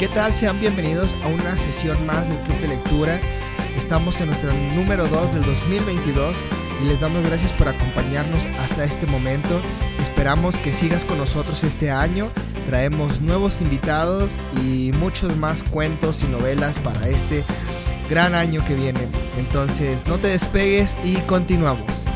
¿Qué 0.00 0.08
tal? 0.08 0.32
Sean 0.32 0.58
bienvenidos 0.58 1.14
a 1.22 1.26
una 1.26 1.58
sesión 1.58 2.06
más 2.06 2.26
del 2.26 2.38
Club 2.38 2.58
de 2.60 2.68
Lectura. 2.68 3.20
Estamos 3.76 4.18
en 4.22 4.28
nuestra 4.28 4.50
número 4.74 5.06
2 5.06 5.34
del 5.34 5.42
2022 5.42 6.38
y 6.80 6.86
les 6.86 7.00
damos 7.00 7.22
gracias 7.22 7.52
por 7.52 7.68
acompañarnos 7.68 8.42
hasta 8.60 8.84
este 8.84 9.06
momento. 9.06 9.60
Esperamos 10.00 10.56
que 10.56 10.72
sigas 10.72 11.04
con 11.04 11.18
nosotros 11.18 11.64
este 11.64 11.90
año. 11.90 12.30
Traemos 12.64 13.20
nuevos 13.20 13.60
invitados 13.60 14.30
y 14.64 14.90
muchos 14.92 15.36
más 15.36 15.62
cuentos 15.64 16.22
y 16.22 16.28
novelas 16.28 16.78
para 16.78 17.06
este 17.06 17.44
gran 18.08 18.34
año 18.34 18.64
que 18.64 18.76
viene. 18.76 19.00
Entonces 19.36 20.06
no 20.06 20.16
te 20.16 20.28
despegues 20.28 20.96
y 21.04 21.16
continuamos. 21.26 22.09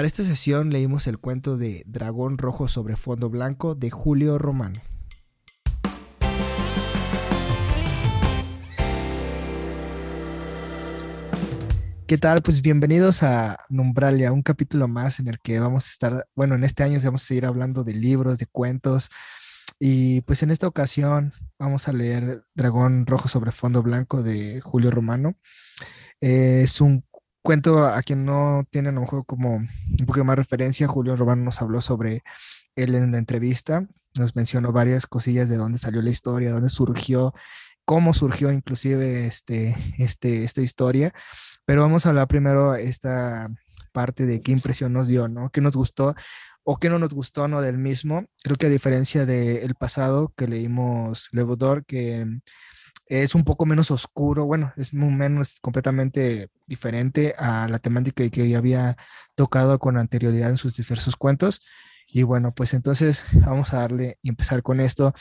Para 0.00 0.06
esta 0.06 0.24
sesión 0.24 0.70
leímos 0.70 1.06
el 1.06 1.18
cuento 1.18 1.58
de 1.58 1.82
Dragón 1.84 2.38
Rojo 2.38 2.68
sobre 2.68 2.96
fondo 2.96 3.28
blanco 3.28 3.74
de 3.74 3.90
Julio 3.90 4.38
Romano. 4.38 4.80
¿Qué 12.06 12.16
tal? 12.16 12.40
Pues 12.40 12.62
bienvenidos 12.62 13.22
a 13.22 13.58
Numbralia, 13.68 14.32
un 14.32 14.40
capítulo 14.40 14.88
más 14.88 15.20
en 15.20 15.28
el 15.28 15.38
que 15.38 15.60
vamos 15.60 15.86
a 15.86 15.90
estar, 15.90 16.26
bueno, 16.34 16.54
en 16.54 16.64
este 16.64 16.82
año 16.82 16.98
vamos 17.04 17.22
a 17.22 17.26
seguir 17.26 17.44
hablando 17.44 17.84
de 17.84 17.92
libros, 17.92 18.38
de 18.38 18.46
cuentos, 18.46 19.10
y 19.78 20.22
pues 20.22 20.42
en 20.42 20.50
esta 20.50 20.66
ocasión 20.66 21.34
vamos 21.58 21.88
a 21.88 21.92
leer 21.92 22.42
Dragón 22.54 23.04
Rojo 23.04 23.28
sobre 23.28 23.52
fondo 23.52 23.82
blanco 23.82 24.22
de 24.22 24.62
Julio 24.62 24.90
Romano. 24.90 25.34
Eh, 26.22 26.62
es 26.64 26.80
un 26.80 27.04
cuento 27.42 27.86
a 27.86 28.02
quien 28.02 28.24
no 28.24 28.62
tiene 28.70 28.90
a 28.90 28.92
lo 28.92 29.04
como 29.24 29.56
un 29.56 30.06
poco 30.06 30.24
más 30.24 30.36
referencia. 30.36 30.86
Julio 30.86 31.16
Romano 31.16 31.44
nos 31.44 31.60
habló 31.62 31.80
sobre 31.80 32.22
él 32.76 32.94
en 32.94 33.12
la 33.12 33.18
entrevista, 33.18 33.86
nos 34.18 34.36
mencionó 34.36 34.72
varias 34.72 35.06
cosillas 35.06 35.48
de 35.48 35.56
dónde 35.56 35.78
salió 35.78 36.02
la 36.02 36.10
historia, 36.10 36.52
dónde 36.52 36.68
surgió, 36.68 37.34
cómo 37.84 38.14
surgió 38.14 38.52
inclusive 38.52 39.26
este, 39.26 39.76
este, 39.98 40.44
esta 40.44 40.62
historia. 40.62 41.12
Pero 41.64 41.82
vamos 41.82 42.06
a 42.06 42.10
hablar 42.10 42.28
primero 42.28 42.74
esta 42.74 43.48
parte 43.92 44.26
de 44.26 44.40
qué 44.40 44.52
impresión 44.52 44.92
nos 44.92 45.08
dio, 45.08 45.28
¿no? 45.28 45.50
¿Qué 45.50 45.60
nos 45.60 45.76
gustó 45.76 46.14
o 46.62 46.78
qué 46.78 46.88
no 46.88 46.98
nos 46.98 47.10
gustó, 47.10 47.48
¿no? 47.48 47.60
Del 47.62 47.78
mismo. 47.78 48.26
Creo 48.42 48.56
que 48.56 48.66
a 48.66 48.70
diferencia 48.70 49.26
del 49.26 49.74
pasado 49.74 50.32
que 50.36 50.46
leímos 50.46 51.28
Levodor, 51.32 51.84
que 51.84 52.26
es 53.10 53.34
un 53.34 53.42
poco 53.42 53.66
menos 53.66 53.90
oscuro, 53.90 54.46
bueno, 54.46 54.72
es 54.76 54.94
muy 54.94 55.12
menos 55.12 55.58
completamente 55.60 56.48
diferente 56.68 57.34
a 57.36 57.66
la 57.68 57.80
temática 57.80 58.28
que 58.30 58.48
ya 58.48 58.58
había 58.58 58.96
tocado 59.34 59.80
con 59.80 59.98
anterioridad 59.98 60.50
en 60.50 60.56
sus 60.56 60.76
diversos 60.76 61.16
cuentos. 61.16 61.60
Y 62.06 62.22
bueno, 62.22 62.54
pues 62.54 62.72
entonces 62.72 63.26
vamos 63.32 63.74
a 63.74 63.80
darle 63.80 64.18
y 64.22 64.28
empezar 64.28 64.62
con 64.62 64.80
esto. 64.80 65.12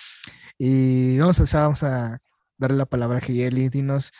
Y 0.59 1.17
vamos 1.17 1.39
a 1.39 1.41
empezar, 1.41 1.61
vamos 1.63 1.83
a 1.83 2.21
darle 2.59 2.77
la 2.77 2.85
palabra 2.85 3.17
a 3.17 3.21
Geyeli. 3.21 3.69
Dinos 3.69 4.11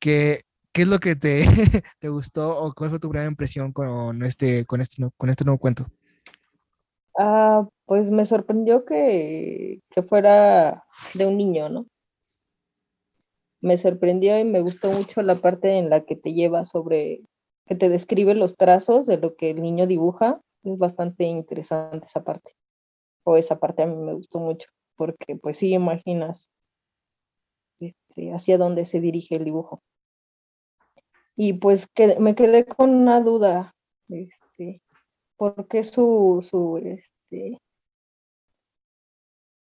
qué, 0.00 0.40
¿Qué 0.72 0.82
es 0.82 0.88
lo 0.88 0.98
que 0.98 1.14
te, 1.14 1.44
te 2.00 2.08
gustó 2.08 2.60
o 2.60 2.72
cuál 2.72 2.90
fue 2.90 2.98
tu 2.98 3.08
primera 3.08 3.30
impresión 3.30 3.72
con 3.72 4.24
este, 4.24 4.66
con 4.66 4.80
este, 4.80 5.08
con 5.16 5.30
este 5.30 5.44
nuevo 5.44 5.58
cuento? 5.58 5.86
Ah, 7.16 7.64
pues 7.86 8.10
me 8.10 8.26
sorprendió 8.26 8.84
que, 8.84 9.82
que 9.88 10.02
fuera 10.02 10.84
de 11.14 11.26
un 11.26 11.36
niño, 11.36 11.68
¿no? 11.68 11.86
Me 13.64 13.78
sorprendió 13.78 14.38
y 14.38 14.44
me 14.44 14.60
gustó 14.60 14.92
mucho 14.92 15.22
la 15.22 15.36
parte 15.36 15.78
en 15.78 15.88
la 15.88 16.04
que 16.04 16.16
te 16.16 16.34
lleva 16.34 16.66
sobre, 16.66 17.22
que 17.64 17.74
te 17.74 17.88
describe 17.88 18.34
los 18.34 18.56
trazos 18.58 19.06
de 19.06 19.16
lo 19.16 19.36
que 19.36 19.48
el 19.52 19.62
niño 19.62 19.86
dibuja. 19.86 20.38
Es 20.64 20.76
bastante 20.76 21.24
interesante 21.24 22.04
esa 22.04 22.22
parte. 22.22 22.52
O 23.22 23.38
esa 23.38 23.58
parte 23.58 23.82
a 23.82 23.86
mí 23.86 23.96
me 23.96 24.12
gustó 24.12 24.38
mucho, 24.38 24.68
porque 24.96 25.36
pues 25.36 25.56
sí 25.56 25.72
imaginas 25.72 26.50
este, 27.80 28.34
hacia 28.34 28.58
dónde 28.58 28.84
se 28.84 29.00
dirige 29.00 29.36
el 29.36 29.44
dibujo. 29.44 29.80
Y 31.34 31.54
pues 31.54 31.88
que, 31.88 32.20
me 32.20 32.34
quedé 32.34 32.66
con 32.66 32.90
una 32.90 33.22
duda, 33.22 33.74
este, 34.10 34.82
¿por 35.38 35.66
qué 35.68 35.84
su, 35.84 36.46
su, 36.46 36.76
este, 36.84 37.58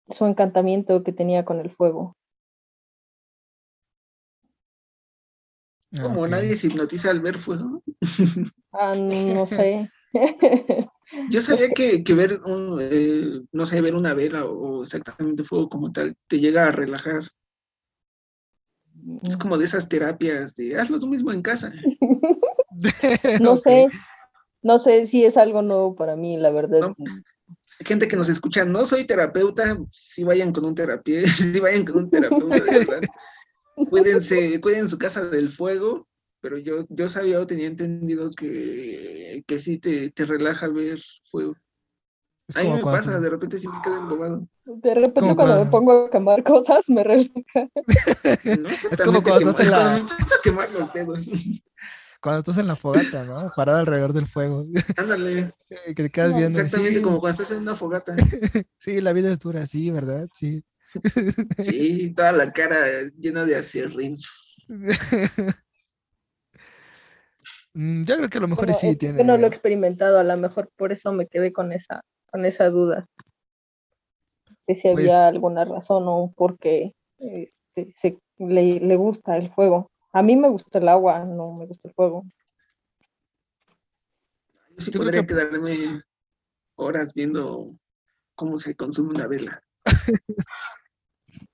su 0.09 0.25
encantamiento 0.25 1.03
que 1.03 1.13
tenía 1.13 1.45
con 1.45 1.59
el 1.59 1.73
fuego? 1.73 2.15
Como 5.97 6.27
nadie 6.27 6.57
se 6.57 6.67
hipnotiza 6.67 7.11
al 7.11 7.21
ver 7.21 7.39
fuego. 7.39 7.83
Ah, 8.71 8.93
no 8.95 9.47
sé. 9.47 9.91
Yo 11.31 11.41
sabía 11.41 11.71
que, 11.71 12.05
que 12.05 12.15
ver 12.15 12.41
un, 12.45 12.79
eh, 12.81 13.41
no 13.51 13.65
sé, 13.65 13.81
ver 13.81 13.95
una 13.95 14.13
vela 14.13 14.45
o 14.45 14.85
exactamente 14.85 15.43
fuego 15.43 15.71
como 15.71 15.91
tal, 15.91 16.15
te 16.27 16.39
llega 16.39 16.67
a 16.67 16.73
relajar. 16.73 17.23
Es 19.23 19.37
como 19.39 19.57
de 19.57 19.65
esas 19.65 19.89
terapias 19.89 20.55
de 20.55 20.79
hazlo 20.79 21.01
tú 21.01 21.07
mismo 21.07 21.33
en 21.33 21.41
casa. 21.41 21.73
no 23.41 23.57
sé, 23.57 23.89
no 24.63 24.79
sé 24.79 25.07
si 25.07 25.25
es 25.25 25.37
algo 25.37 25.63
nuevo 25.63 25.97
para 25.97 26.15
mí, 26.15 26.37
la 26.37 26.51
verdad. 26.51 26.95
Gente 27.87 28.07
que 28.07 28.17
nos 28.17 28.29
escucha, 28.29 28.65
no 28.65 28.85
soy 28.85 29.07
terapeuta, 29.07 29.79
si 29.93 30.25
vayan 30.25 30.53
con 30.53 30.67
un 30.67 30.75
terapeuta, 30.75 31.31
si 31.31 31.59
vayan 31.59 31.85
con 31.85 31.97
un 32.05 32.11
terapeuta, 32.11 32.61
de 32.61 32.79
verdad. 32.85 33.01
Cuídense, 33.91 34.61
cuiden 34.61 34.89
su 34.89 34.99
casa 34.99 35.25
del 35.27 35.49
fuego, 35.49 36.09
pero 36.41 36.59
yo, 36.59 36.87
yo 36.89 37.09
sabía 37.09 37.41
o 37.41 37.47
tenía 37.47 37.67
entendido 37.67 38.31
que, 38.31 39.43
que 39.47 39.61
sí 39.61 39.79
te, 39.79 40.11
te 40.11 40.25
relaja 40.25 40.69
ver 40.69 41.01
fuego. 41.25 41.55
A 42.55 42.63
mí 42.63 42.71
me 42.71 42.83
pasa, 42.83 43.21
de 43.21 43.29
repente 43.29 43.59
sí 43.59 43.69
me 43.69 43.83
quedo 43.83 43.99
embobado. 43.99 44.49
De 44.65 44.95
repente 44.95 45.35
cuando, 45.35 45.65
me 45.65 45.71
pongo 45.71 46.07
a 46.07 46.11
quemar 46.11 46.43
cosas 46.43 46.89
me 46.89 47.05
relaja. 47.05 47.31
es 48.91 49.03
como 49.05 49.23
cuando 49.23 49.51
estás 49.51 49.61
en 49.61 49.71
la... 49.71 50.07
quemar 50.43 50.71
los 50.73 50.93
dedos. 50.93 51.29
Cuando 52.21 52.41
estás 52.41 52.59
en 52.59 52.67
la 52.67 52.75
fogata, 52.75 53.25
¿no? 53.25 53.53
Parado 53.55 53.79
alrededor 53.79 54.13
del 54.13 54.27
fuego. 54.27 54.67
Ándale. 54.97 55.53
que 55.87 55.95
te 55.95 56.11
quedas 56.11 56.35
viendo. 56.35 56.59
Exactamente 56.61 57.03
como 57.03 57.21
cuando 57.21 57.43
estás 57.43 57.57
en 57.57 57.63
una 57.63 57.77
fogata. 57.77 58.17
sí, 58.79 59.01
la 59.01 59.13
vida 59.13 59.31
es 59.31 59.39
dura, 59.39 59.67
sí, 59.67 59.91
¿verdad? 59.91 60.29
Sí. 60.33 60.63
Sí, 61.65 62.13
toda 62.15 62.33
la 62.33 62.53
cara 62.53 62.77
llena 63.19 63.45
de 63.45 63.57
acerrín. 63.57 64.17
Mm, 67.75 68.05
yo 68.05 68.17
creo 68.17 68.29
que 68.29 68.39
a 68.39 68.41
lo 68.41 68.49
mejor 68.49 68.73
sí 68.75 68.97
tiene. 68.97 69.19
Yo 69.19 69.25
no 69.25 69.37
lo 69.37 69.47
he 69.47 69.49
experimentado, 69.49 70.19
a 70.19 70.25
lo 70.25 70.37
mejor 70.37 70.71
por 70.77 70.91
eso 70.91 71.13
me 71.13 71.29
quedé 71.29 71.53
con 71.53 71.73
esa, 71.73 72.03
con 72.31 72.45
esa 72.45 72.71
duda. 72.71 73.07
De 74.67 74.75
si 74.75 74.89
había 74.89 74.95
pues 74.95 75.21
alguna 75.21 75.65
razón 75.65 76.05
o 76.07 76.33
por 76.37 76.59
qué 76.59 76.95
este, 77.19 77.93
se, 77.95 78.19
le, 78.39 78.81
le 78.81 78.97
gusta 78.97 79.37
el 79.37 79.53
fuego. 79.53 79.93
A 80.13 80.23
mí 80.23 80.37
me 80.37 80.49
gusta 80.49 80.79
el 80.79 80.89
agua, 80.89 81.25
no 81.25 81.53
me 81.53 81.67
gusta 81.67 81.89
el 81.89 81.95
fuego. 81.95 82.25
Yo 84.71 84.81
sí 84.81 84.91
podría 84.91 85.27
quedarme 85.27 86.03
horas 86.77 87.13
viendo 87.15 87.79
cómo 88.35 88.57
se 88.57 88.75
consume 88.75 89.11
una 89.11 89.27
vela. 89.27 89.63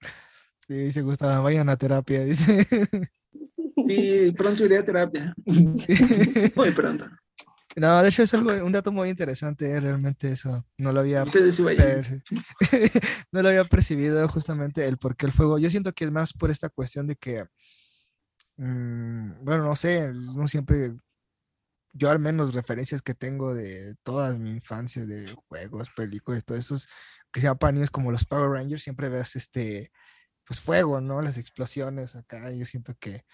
sí, 0.69 0.93
se 0.93 1.03
gusta, 1.03 1.41
vayan 1.41 1.69
a 1.69 1.77
terapia, 1.77 2.25
dice. 2.25 2.67
Sí, 3.87 4.33
pronto 4.39 4.65
iré 4.65 4.79
a 4.79 4.85
terapia. 4.85 5.35
Muy 6.57 6.71
pronto. 6.71 7.05
No, 7.77 8.03
de 8.03 8.09
hecho 8.09 8.23
es 8.23 8.33
algo, 8.33 8.51
un 8.65 8.73
dato 8.73 8.93
muy 8.93 9.09
interesante, 9.09 9.69
eh, 9.69 9.81
realmente 9.81 10.31
eso. 10.31 10.65
No 10.79 10.93
lo 10.93 11.01
había 11.01 11.25
no 13.33 13.43
lo 13.43 13.49
había 13.49 13.65
percibido 13.65 14.29
justamente 14.29 14.87
el 14.87 14.97
por 14.97 15.17
qué 15.17 15.27
el 15.27 15.33
fuego. 15.33 15.59
Yo 15.59 15.69
siento 15.71 15.93
que 15.93 16.05
es 16.05 16.13
más 16.13 16.33
por 16.33 16.53
esta 16.53 16.69
cuestión 16.69 17.09
de 17.09 17.17
que 17.17 17.45
mm, 18.59 19.45
bueno, 19.45 19.65
no 19.65 19.75
sé, 19.75 20.13
no 20.13 20.47
siempre 20.47 20.95
yo 21.93 22.11
al 22.11 22.19
menos 22.19 22.55
referencias 22.55 23.03
que 23.03 23.15
tengo 23.15 23.55
de 23.55 23.95
toda 24.03 24.37
mi 24.39 24.51
infancia 24.51 25.07
de 25.07 25.33
juegos, 25.49 25.91
películas, 25.97 26.45
todo 26.45 26.59
eso 26.59 26.77
que 27.35 27.41
sea 27.41 27.57
para 27.57 27.73
niños 27.73 27.91
como 27.91 28.13
los 28.13 28.25
Power 28.25 28.49
Rangers, 28.49 28.85
siempre 28.85 29.09
ves 29.09 29.35
este 29.35 29.91
pues 30.47 30.61
fuego, 30.61 31.01
¿no? 31.01 31.21
Las 31.21 31.37
explosiones 31.37 32.15
acá. 32.15 32.53
Yo 32.53 32.65
siento 32.65 32.95
que 33.01 33.25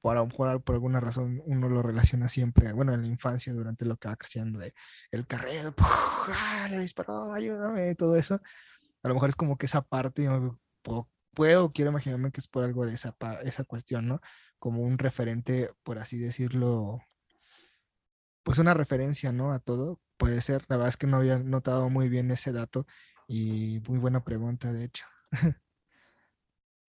por, 0.00 0.28
por 0.64 0.74
alguna 0.74 0.98
razón 0.98 1.40
uno 1.46 1.68
lo 1.68 1.82
relaciona 1.82 2.28
siempre, 2.28 2.72
bueno, 2.72 2.92
en 2.94 3.02
la 3.02 3.06
infancia, 3.06 3.52
durante 3.52 3.84
lo 3.84 3.96
que 3.96 4.08
va 4.08 4.16
creciendo, 4.16 4.58
de 4.58 4.74
el 5.12 5.28
carrero, 5.28 5.72
¡ah, 5.78 6.66
le 6.68 6.80
disparó, 6.80 7.32
ayúdame, 7.32 7.94
todo 7.94 8.16
eso. 8.16 8.40
A 9.04 9.08
lo 9.08 9.14
mejor 9.14 9.28
es 9.28 9.36
como 9.36 9.56
que 9.56 9.66
esa 9.66 9.82
parte, 9.82 10.24
yo 10.24 10.58
puedo, 11.32 11.72
quiero 11.72 11.92
imaginarme 11.92 12.32
que 12.32 12.40
es 12.40 12.48
por 12.48 12.64
algo 12.64 12.84
de 12.86 12.94
esa, 12.94 13.14
esa 13.44 13.62
cuestión, 13.62 14.06
¿no? 14.06 14.20
Como 14.58 14.80
un 14.80 14.98
referente, 14.98 15.70
por 15.84 16.00
así 16.00 16.18
decirlo, 16.18 16.98
pues 18.42 18.58
una 18.58 18.74
referencia, 18.74 19.30
¿no? 19.30 19.52
A 19.52 19.60
todo, 19.60 20.00
puede 20.16 20.40
ser. 20.40 20.64
La 20.68 20.76
verdad 20.76 20.88
es 20.88 20.96
que 20.96 21.06
no 21.06 21.18
había 21.18 21.38
notado 21.38 21.88
muy 21.88 22.08
bien 22.08 22.32
ese 22.32 22.50
dato 22.50 22.86
y 23.28 23.80
muy 23.88 23.98
buena 23.98 24.24
pregunta, 24.24 24.72
de 24.72 24.84
hecho. 24.84 25.04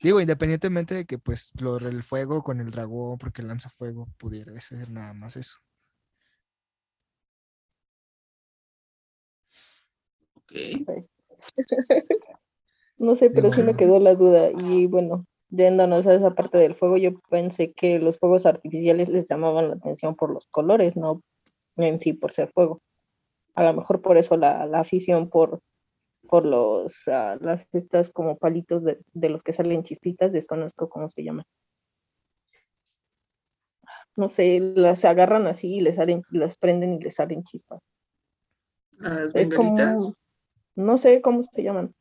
Digo, 0.01 0.19
independientemente 0.19 0.95
de 0.95 1.05
que 1.05 1.17
pues 1.17 1.53
lo 1.61 1.79
del 1.79 2.03
fuego 2.03 2.43
con 2.43 2.59
el 2.59 2.71
dragón, 2.71 3.17
porque 3.17 3.41
lanza 3.41 3.69
fuego, 3.69 4.09
pudiera 4.17 4.59
ser 4.59 4.89
nada 4.89 5.13
más 5.13 5.37
eso. 5.37 5.59
Ok. 10.35 10.51
No 12.97 13.15
sé, 13.15 13.29
pero 13.31 13.51
sí 13.51 13.63
me 13.63 13.75
quedó 13.75 13.99
la 13.99 14.15
duda. 14.15 14.49
Y 14.51 14.85
bueno, 14.87 15.25
yéndonos 15.49 16.07
a 16.07 16.13
esa 16.15 16.31
parte 16.31 16.57
del 16.57 16.73
fuego, 16.73 16.95
yo 16.95 17.19
pensé 17.29 17.73
que 17.73 17.99
los 17.99 18.17
fuegos 18.17 18.45
artificiales 18.45 19.09
les 19.09 19.27
llamaban 19.27 19.67
la 19.67 19.75
atención 19.75 20.15
por 20.15 20.31
los 20.31 20.47
colores, 20.47 20.95
no 20.95 21.21
en 21.75 21.99
sí 21.99 22.13
por 22.13 22.31
ser 22.31 22.51
fuego. 22.53 22.81
A 23.55 23.63
lo 23.63 23.73
mejor 23.73 24.01
por 24.01 24.17
eso 24.17 24.37
la, 24.37 24.65
la 24.67 24.79
afición 24.79 25.29
por, 25.29 25.59
por 26.33 26.47
los, 26.47 27.07
ah, 27.09 27.37
las, 27.41 27.67
estas 27.73 28.09
como 28.09 28.39
palitos 28.39 28.83
de, 28.83 28.97
de 29.13 29.29
los 29.29 29.43
que 29.43 29.53
salen 29.53 29.83
chispitas, 29.83 30.33
desconozco 30.33 30.89
cómo 30.89 31.07
se 31.07 31.23
llaman. 31.23 31.45
No 34.15 34.29
sé, 34.29 34.59
las 34.59 35.05
agarran 35.05 35.45
así 35.45 35.75
y 35.75 35.81
les 35.81 35.97
salen, 35.97 36.23
las 36.31 36.57
prenden 36.57 36.95
y 36.95 36.99
les 37.03 37.13
salen 37.13 37.43
chispas. 37.43 37.83
Las 38.97 39.35
Es 39.35 39.51
como, 39.51 40.15
no 40.73 40.97
sé 40.97 41.21
cómo 41.21 41.43
se 41.43 41.61
llaman, 41.61 41.93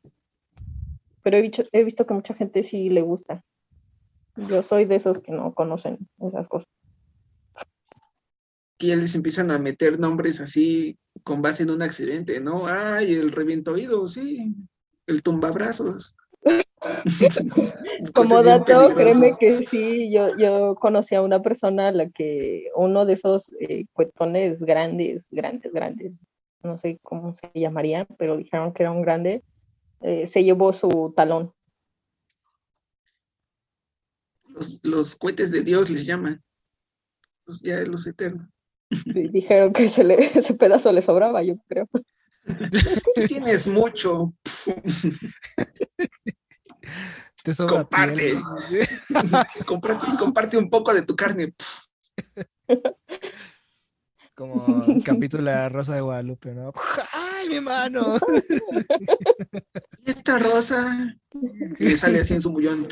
pero 1.23 1.37
he 1.37 1.43
visto, 1.43 1.65
he 1.71 1.85
visto 1.85 2.07
que 2.07 2.15
mucha 2.15 2.33
gente 2.33 2.63
sí 2.63 2.89
le 2.89 3.03
gusta. 3.03 3.45
Yo 4.49 4.63
soy 4.63 4.87
de 4.87 4.95
esos 4.95 5.21
que 5.21 5.33
no 5.33 5.53
conocen 5.53 5.99
esas 6.21 6.49
cosas. 6.49 6.71
Que 8.83 8.89
ya 8.89 8.97
les 8.97 9.15
empiezan 9.15 9.53
a 9.53 9.61
meter 9.61 10.01
nombres 10.01 10.41
así 10.41 10.99
con 11.23 11.41
base 11.41 11.63
en 11.63 11.71
un 11.71 11.83
accidente, 11.83 12.41
¿no? 12.41 12.67
Ay, 12.67 13.15
el 13.15 13.31
reviento 13.31 13.75
oído, 13.75 14.09
sí. 14.09 14.53
El 15.07 15.23
tumbabrazos. 15.23 16.17
Como 18.13 18.43
dato, 18.43 18.93
créeme 18.93 19.35
que 19.39 19.63
sí, 19.63 20.11
yo, 20.11 20.37
yo 20.37 20.75
conocí 20.75 21.15
a 21.15 21.23
una 21.23 21.41
persona 21.41 21.89
a 21.89 21.93
la 21.93 22.11
que 22.11 22.71
uno 22.75 23.07
de 23.07 23.13
esos 23.13 23.53
eh, 23.61 23.85
cuetones 23.93 24.65
grandes, 24.65 25.29
grandes, 25.31 25.73
grandes, 25.73 26.15
no 26.65 26.77
sé 26.77 26.99
cómo 27.05 27.37
se 27.37 27.53
llamaría, 27.55 28.05
pero 28.19 28.37
dijeron 28.37 28.73
que 28.73 28.83
era 28.83 28.91
un 28.91 29.03
grande, 29.03 29.45
eh, 30.01 30.27
se 30.27 30.43
llevó 30.43 30.73
su 30.73 31.13
talón. 31.15 31.53
Los, 34.49 34.81
los 34.83 35.15
cohetes 35.15 35.53
de 35.53 35.63
Dios 35.63 35.89
les 35.89 36.05
llaman. 36.05 36.43
Los, 37.47 37.63
ya 37.63 37.81
los 37.83 38.09
eternos. 38.09 38.49
Dijeron 39.33 39.73
que 39.73 39.85
ese, 39.85 40.05
le- 40.05 40.31
ese 40.39 40.55
pedazo 40.55 40.93
le 40.93 41.03
sobraba, 41.03 41.43
yo 41.43 41.55
creo. 41.69 41.89
Tú 43.15 43.27
tienes 43.29 43.67
mucho. 43.67 44.33
Te 47.43 47.55
sobra 47.55 47.75
Comparte. 47.79 48.15
piel. 48.17 48.39
comparte, 49.67 50.07
comparte 50.19 50.57
un 50.57 50.69
poco 50.71 50.93
de 50.95 51.03
tu 51.03 51.15
carne. 51.17 51.55
Como 54.35 54.85
el 54.87 55.03
capítulo 55.05 55.45
de 55.45 55.51
la 55.51 55.69
Rosa 55.69 55.95
de 55.95 56.01
Guadalupe, 56.01 56.53
¿no? 56.53 56.73
¡Ay, 57.13 57.49
mi 57.49 57.61
mano! 57.61 58.17
Y 60.05 60.11
esta 60.11 60.39
rosa. 60.39 61.15
Y 61.79 61.85
le 61.85 61.97
sale 61.97 62.21
así 62.21 62.35
en 62.35 62.43
su 62.43 62.51
mullón. 62.51 62.89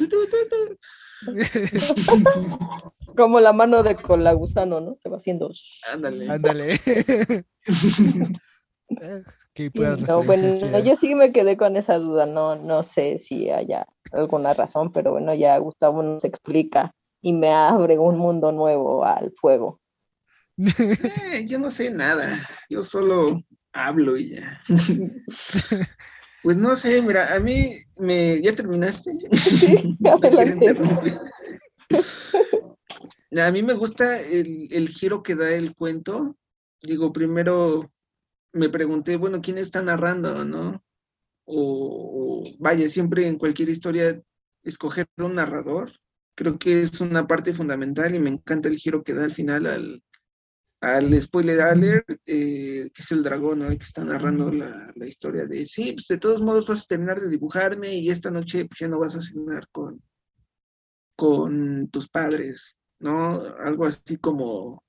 Como 3.17 3.41
la 3.41 3.53
mano 3.53 3.83
de 3.83 3.97
con 3.97 4.25
la 4.25 4.33
gusano, 4.33 4.81
¿no? 4.81 4.97
Se 4.97 5.09
va 5.09 5.17
haciendo. 5.17 5.51
Ándale. 5.93 6.31
Ándale. 6.31 6.79
Qué 9.55 9.71
No, 10.07 10.23
bueno, 10.23 10.79
yo 10.81 10.97
sí 10.97 11.15
me 11.15 11.33
quedé 11.33 11.57
con 11.57 11.77
esa 11.77 11.99
duda, 11.99 12.27
no, 12.27 12.57
no 12.57 12.83
sé 12.83 13.19
si 13.19 13.49
haya 13.51 13.87
alguna 14.13 14.53
razón, 14.53 14.93
pero 14.93 15.13
bueno, 15.13 15.33
ya 15.35 15.57
Gustavo 15.59 16.03
nos 16.03 16.25
explica 16.25 16.93
y 17.23 17.33
me 17.33 17.53
abre 17.53 17.99
un 17.99 18.19
mundo 18.19 18.51
nuevo 18.53 19.05
al 19.05 19.33
fuego. 19.33 19.81
Eh, 20.59 21.45
yo 21.47 21.59
no 21.59 21.71
sé 21.71 21.91
nada. 21.91 22.29
Yo 22.69 22.83
solo 22.83 23.41
hablo 23.73 24.17
y 24.17 24.31
ya. 24.31 24.61
Pues 26.43 26.57
no 26.57 26.75
sé, 26.75 27.03
mira, 27.03 27.35
a 27.35 27.41
mí 27.41 27.73
me. 27.99 28.41
¿Ya 28.41 28.55
terminaste? 28.55 29.13
Sí. 29.37 29.97
A 33.41 33.53
mí 33.53 33.63
me 33.63 33.75
gusta 33.75 34.21
el, 34.21 34.67
el 34.73 34.89
giro 34.89 35.23
que 35.23 35.37
da 35.37 35.51
el 35.51 35.75
cuento. 35.75 36.37
Digo, 36.83 37.13
primero 37.13 37.93
me 38.53 38.69
pregunté, 38.69 39.17
bueno, 39.17 39.41
¿quién 39.41 39.59
está 39.59 39.83
narrando, 39.83 40.45
no? 40.45 40.83
O, 41.45 42.43
o, 42.43 42.57
vaya, 42.59 42.89
siempre 42.89 43.29
en 43.29 43.39
cualquier 43.39 43.69
historia 43.69 44.21
escoger 44.65 45.07
un 45.19 45.37
narrador. 45.37 45.93
Creo 46.35 46.59
que 46.59 46.83
es 46.83 47.01
una 47.01 47.27
parte 47.27 47.53
fundamental 47.53 48.15
y 48.15 48.19
me 48.19 48.31
encanta 48.31 48.69
el 48.69 48.79
giro 48.79 49.05
que 49.05 49.15
da 49.15 49.25
al 49.25 49.33
final 49.33 49.67
al, 49.67 50.03
al 50.81 51.21
spoiler 51.21 51.61
alert, 51.61 52.09
eh, 52.27 52.91
que 52.95 53.03
es 53.03 53.13
el 53.13 53.23
dragón, 53.23 53.61
¿no? 53.61 53.71
El 53.71 53.79
que 53.79 53.85
está 53.85 54.03
narrando 54.05 54.51
la, 54.51 54.91
la 54.95 55.07
historia 55.07 55.47
de, 55.47 55.67
sí, 55.67 55.93
pues 55.93 56.09
de 56.09 56.19
todos 56.19 56.41
modos 56.41 56.67
vas 56.67 56.83
a 56.83 56.87
terminar 56.87 57.21
de 57.21 57.29
dibujarme 57.29 57.95
y 57.95 58.11
esta 58.11 58.31
noche 58.31 58.65
pues 58.65 58.81
ya 58.81 58.89
no 58.89 58.99
vas 58.99 59.15
a 59.15 59.21
cenar 59.21 59.69
con, 59.71 60.01
con 61.17 61.89
tus 61.91 62.09
padres, 62.09 62.77
¿no? 62.99 63.43
Algo 63.59 63.85
así 63.85 64.17
como 64.17 64.83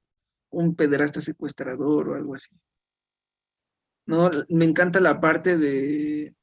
un 0.49 0.75
pederasta 0.75 1.19
secuestrador 1.21 2.09
o 2.09 2.15
algo 2.15 2.35
así. 2.35 2.57
No, 4.05 4.31
me 4.49 4.65
encanta 4.65 4.99
la 4.99 5.19
parte 5.19 5.57
de 5.57 6.35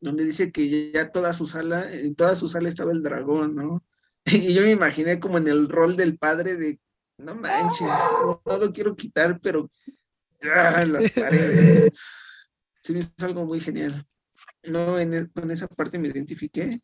donde 0.00 0.24
dice 0.24 0.52
que 0.52 0.92
ya 0.92 1.10
toda 1.10 1.32
su 1.32 1.46
sala, 1.46 1.90
en 1.92 2.14
toda 2.14 2.36
su 2.36 2.48
sala 2.48 2.68
estaba 2.68 2.92
el 2.92 3.02
dragón, 3.02 3.56
¿no? 3.56 3.84
Y 4.26 4.54
yo 4.54 4.62
me 4.62 4.70
imaginé 4.70 5.18
como 5.18 5.38
en 5.38 5.48
el 5.48 5.68
rol 5.68 5.96
del 5.96 6.18
padre 6.18 6.56
de, 6.56 6.80
no 7.18 7.34
manches, 7.34 7.86
no, 7.86 8.42
no 8.44 8.58
lo 8.58 8.72
quiero 8.72 8.96
quitar, 8.96 9.40
pero 9.40 9.70
ah, 10.42 10.84
las 10.86 11.10
paredes. 11.12 11.98
Se 12.80 12.92
me 12.92 13.00
hizo 13.00 13.12
algo 13.20 13.46
muy 13.46 13.60
genial. 13.60 14.06
No, 14.64 14.98
en, 14.98 15.14
e- 15.14 15.30
con 15.30 15.50
esa 15.50 15.66
parte 15.68 15.98
me 15.98 16.08
identifiqué. 16.08 16.80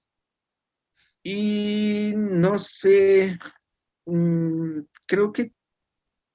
Y 1.22 2.14
no 2.16 2.58
sé, 2.58 3.38
mm, 4.06 4.80
creo 5.06 5.32
que, 5.32 5.52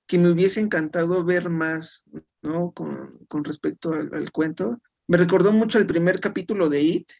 que 0.07 0.17
me 0.19 0.29
hubiese 0.29 0.59
encantado 0.59 1.23
ver 1.23 1.49
más, 1.49 2.03
¿no? 2.41 2.71
Con, 2.71 3.17
con 3.27 3.43
respecto 3.43 3.91
al, 3.93 4.13
al 4.13 4.31
cuento. 4.31 4.79
Me 5.07 5.17
recordó 5.17 5.51
mucho 5.51 5.79
el 5.79 5.87
primer 5.87 6.19
capítulo 6.19 6.69
de 6.69 6.81
It, 6.81 7.11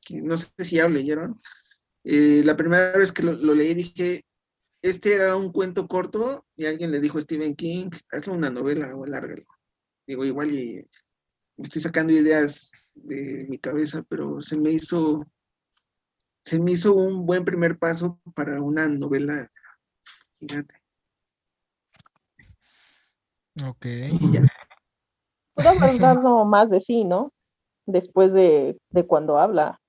que 0.00 0.22
no 0.22 0.36
sé 0.38 0.48
si 0.58 0.76
ya 0.76 0.84
lo 0.84 0.94
leyeron. 0.94 1.40
Eh, 2.04 2.42
la 2.44 2.56
primera 2.56 2.96
vez 2.96 3.10
que 3.12 3.22
lo, 3.24 3.32
lo 3.32 3.54
leí 3.54 3.74
dije, 3.74 4.24
este 4.82 5.14
era 5.14 5.36
un 5.36 5.52
cuento 5.52 5.88
corto 5.88 6.46
y 6.56 6.66
alguien 6.66 6.90
le 6.90 7.00
dijo 7.00 7.18
a 7.18 7.22
Stephen 7.22 7.54
King, 7.54 7.90
hazlo 8.12 8.34
una 8.34 8.50
novela 8.50 8.94
o 8.94 9.04
alárgalo. 9.04 9.44
Digo, 10.06 10.24
igual 10.24 10.50
y 10.52 10.88
me 11.56 11.64
estoy 11.64 11.82
sacando 11.82 12.12
ideas 12.12 12.70
de 12.94 13.46
mi 13.48 13.58
cabeza, 13.58 14.04
pero 14.08 14.40
se 14.40 14.56
me 14.56 14.70
hizo, 14.70 15.24
se 16.44 16.60
me 16.60 16.72
hizo 16.72 16.94
un 16.94 17.26
buen 17.26 17.44
primer 17.44 17.78
paso 17.78 18.20
para 18.34 18.62
una 18.62 18.88
novela 18.88 19.50
gigante. 20.38 20.74
Ok. 23.66 23.86
Ya. 24.32 24.46
Dado 25.56 26.44
más 26.44 26.70
de 26.70 26.78
sí, 26.78 27.04
¿no? 27.04 27.32
Después 27.86 28.32
de, 28.32 28.78
de 28.90 29.06
cuando 29.06 29.38
habla. 29.38 29.80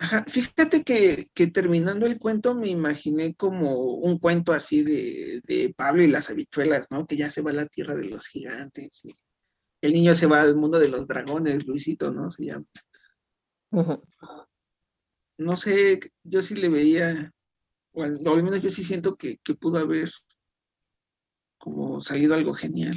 Ajá, 0.00 0.24
Fíjate 0.28 0.84
que, 0.84 1.28
que 1.34 1.48
terminando 1.48 2.06
el 2.06 2.18
cuento 2.18 2.54
me 2.54 2.68
imaginé 2.68 3.34
como 3.34 3.94
un 3.96 4.18
cuento 4.18 4.52
así 4.52 4.84
de, 4.84 5.40
de 5.44 5.74
Pablo 5.76 6.04
y 6.04 6.08
las 6.08 6.30
habichuelas, 6.30 6.86
¿no? 6.90 7.04
Que 7.06 7.16
ya 7.16 7.30
se 7.30 7.42
va 7.42 7.50
a 7.50 7.54
la 7.54 7.66
tierra 7.66 7.96
de 7.96 8.08
los 8.08 8.26
gigantes. 8.26 9.04
y 9.04 9.10
el 9.80 9.92
niño 9.92 10.14
se 10.14 10.26
va 10.26 10.40
al 10.40 10.56
mundo 10.56 10.78
de 10.78 10.88
los 10.88 11.06
dragones, 11.08 11.66
Luisito, 11.66 12.12
¿no? 12.12 12.30
Se 12.30 12.46
llama. 12.46 12.66
No 15.36 15.56
sé, 15.56 16.00
yo 16.24 16.42
sí 16.42 16.54
le 16.54 16.68
veía, 16.68 17.32
o 17.92 18.02
al, 18.02 18.26
o 18.26 18.34
al 18.34 18.42
menos 18.42 18.60
yo 18.62 18.70
sí 18.70 18.82
siento 18.82 19.16
que, 19.16 19.38
que 19.38 19.54
pudo 19.54 19.78
haber 19.78 20.10
como 21.58 22.00
salido 22.00 22.34
algo 22.34 22.54
genial. 22.54 22.96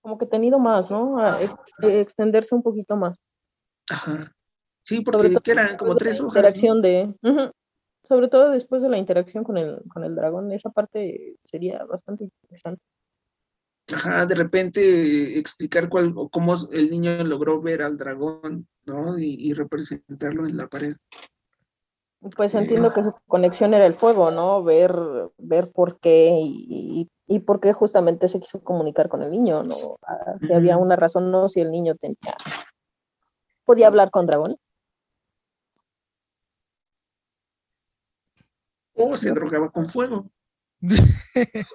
Como 0.00 0.16
que 0.18 0.26
tenido 0.26 0.58
más, 0.58 0.90
¿no? 0.90 1.18
A 1.18 1.38
extenderse 1.82 2.54
un 2.54 2.62
poquito 2.62 2.96
más. 2.96 3.18
Ajá. 3.90 4.34
Sí, 4.88 5.02
porque 5.02 5.36
que 5.42 5.50
eran 5.50 5.76
como 5.76 5.96
tres 5.96 6.18
hojas. 6.18 6.36
interacción 6.36 6.80
de. 6.80 7.14
Sobre 8.04 8.28
todo 8.28 8.52
después 8.52 8.82
de 8.82 8.88
la 8.88 8.96
interacción 8.96 9.44
con 9.44 9.58
el, 9.58 9.82
con 9.92 10.02
el 10.02 10.14
dragón, 10.14 10.50
esa 10.50 10.70
parte 10.70 11.36
sería 11.44 11.84
bastante 11.84 12.24
interesante. 12.24 12.82
Ajá, 13.94 14.24
de 14.24 14.34
repente 14.34 15.38
explicar 15.38 15.90
cuál, 15.90 16.14
o 16.16 16.30
cómo 16.30 16.54
el 16.72 16.88
niño 16.88 17.22
logró 17.24 17.60
ver 17.60 17.82
al 17.82 17.98
dragón, 17.98 18.66
¿no? 18.86 19.18
Y, 19.18 19.36
y 19.38 19.52
representarlo 19.52 20.46
en 20.46 20.56
la 20.56 20.68
pared. 20.68 20.94
Pues 22.34 22.52
Sí. 22.52 22.58
entiendo 22.58 22.94
que 22.94 23.04
su 23.04 23.12
conexión 23.26 23.74
era 23.74 23.84
el 23.84 23.94
fuego, 23.94 24.30
¿no? 24.30 24.64
Ver, 24.64 24.94
ver 25.36 25.70
por 25.70 26.00
qué 26.00 26.30
y, 26.40 26.66
y, 26.66 27.10
y 27.26 27.40
por 27.40 27.60
qué 27.60 27.74
justamente 27.74 28.28
se 28.28 28.40
quiso 28.40 28.60
comunicar 28.64 29.10
con 29.10 29.22
el 29.22 29.28
niño, 29.30 29.64
¿no? 29.64 29.98
Ah, 30.06 30.36
Si 30.40 30.50
había 30.50 30.78
una 30.78 30.96
razón, 30.96 31.30
no, 31.30 31.46
si 31.50 31.60
el 31.60 31.70
niño 31.70 31.94
tenía. 31.94 32.36
Podía 33.66 33.88
hablar 33.88 34.10
con 34.10 34.26
dragón. 34.26 34.56
O 39.00 39.16
se 39.16 39.30
drogaba 39.30 39.70
con 39.70 39.88
fuego. 39.88 40.30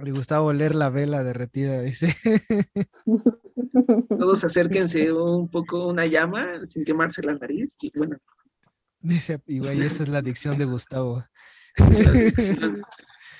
Le 0.00 0.12
gustaba 0.12 0.42
oler 0.42 0.76
la 0.76 0.90
vela 0.90 1.24
derretida, 1.24 1.80
dice. 1.82 2.14
Todos 4.08 4.44
acérquense 4.44 5.12
un 5.12 5.48
poco 5.48 5.88
una 5.88 6.06
llama 6.06 6.46
sin 6.68 6.84
quemarse 6.84 7.20
la 7.22 7.34
nariz. 7.34 7.76
Y 7.80 7.90
bueno, 7.96 8.16
Dice, 9.00 9.40
y 9.46 9.58
güey, 9.60 9.80
esa 9.82 10.02
es 10.04 10.08
la 10.08 10.18
adicción 10.18 10.56
de 10.58 10.64
Gustavo. 10.66 11.24
la 11.76 11.86
adicción 12.10 12.82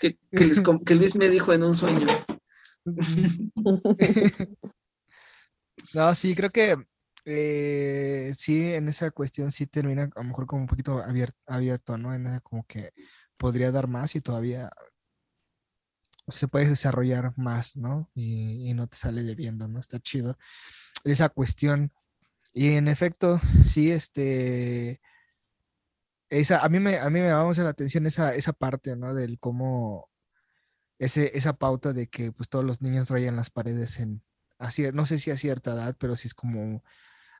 que, 0.00 0.16
que 0.30 0.44
les 0.46 0.60
com- 0.60 0.82
que 0.84 0.94
Luis 0.94 1.14
me 1.16 1.28
dijo 1.28 1.52
en 1.52 1.62
un 1.64 1.76
sueño. 1.76 2.06
No, 5.94 6.14
sí, 6.14 6.34
creo 6.34 6.50
que 6.50 6.76
eh, 7.28 8.32
sí, 8.36 8.74
en 8.74 8.88
esa 8.88 9.10
cuestión 9.10 9.50
sí 9.52 9.66
termina 9.66 10.04
a 10.04 10.20
lo 10.22 10.24
mejor 10.24 10.46
como 10.46 10.62
un 10.62 10.68
poquito 10.68 10.98
abier- 11.04 11.34
abierto, 11.46 11.98
¿no? 11.98 12.14
En 12.14 12.26
esa 12.26 12.40
como 12.40 12.64
que 12.66 12.92
podría 13.36 13.70
dar 13.72 13.88
más 13.88 14.16
y 14.16 14.20
todavía 14.20 14.70
se 16.28 16.48
puede 16.48 16.68
desarrollar 16.68 17.32
más, 17.36 17.76
¿no? 17.76 18.10
Y, 18.14 18.68
no 18.74 18.86
te 18.86 18.96
sale 18.96 19.22
debiendo, 19.22 19.68
¿no? 19.68 19.80
Está 19.80 19.98
chido 20.00 20.36
esa 21.04 21.28
cuestión. 21.30 21.92
Y 22.54 22.74
en 22.74 22.88
efecto, 22.88 23.40
sí, 23.66 23.90
este, 23.92 25.00
esa, 26.30 26.60
a 26.64 26.68
mí 26.68 26.78
me, 26.80 26.98
a 26.98 27.10
mí 27.10 27.20
me 27.20 27.32
mucho 27.44 27.62
la 27.62 27.70
atención 27.70 28.06
esa, 28.06 28.34
esa 28.34 28.52
parte, 28.52 28.96
¿no? 28.96 29.14
Del 29.14 29.38
cómo, 29.38 30.10
ese, 30.98 31.36
esa 31.38 31.54
pauta 31.54 31.92
de 31.92 32.08
que 32.08 32.32
pues 32.32 32.48
todos 32.48 32.64
los 32.64 32.82
niños 32.82 33.10
rayan 33.10 33.36
las 33.36 33.50
paredes 33.50 34.00
en, 34.00 34.22
a 34.58 34.68
cier- 34.68 34.94
no 34.94 35.06
sé 35.06 35.18
si 35.18 35.30
a 35.30 35.36
cierta 35.36 35.72
edad, 35.74 35.96
pero 35.98 36.16
sí 36.16 36.28
es 36.28 36.34
como 36.34 36.84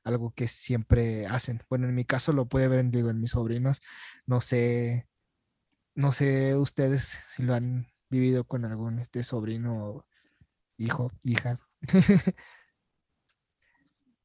algo 0.09 0.33
que 0.35 0.49
siempre 0.49 1.27
hacen. 1.27 1.62
Bueno, 1.71 1.88
en 1.88 1.95
mi 1.95 2.05
caso 2.05 2.33
lo 2.33 2.47
puede 2.49 2.69
ver, 2.69 2.85
digo, 2.91 3.11
en 3.11 3.21
mis 3.21 3.33
sobrinos, 3.33 3.81
no 4.27 4.41
sé, 4.41 5.09
no 5.95 6.12
sé 6.12 6.57
ustedes 6.57 7.21
si 7.31 7.43
lo 7.45 7.55
han 7.55 7.88
vivido 8.11 8.45
con 8.45 8.65
algún 8.65 8.99
este 9.00 9.25
sobrino, 9.25 10.07
hijo, 10.79 11.12
hija. 11.25 11.61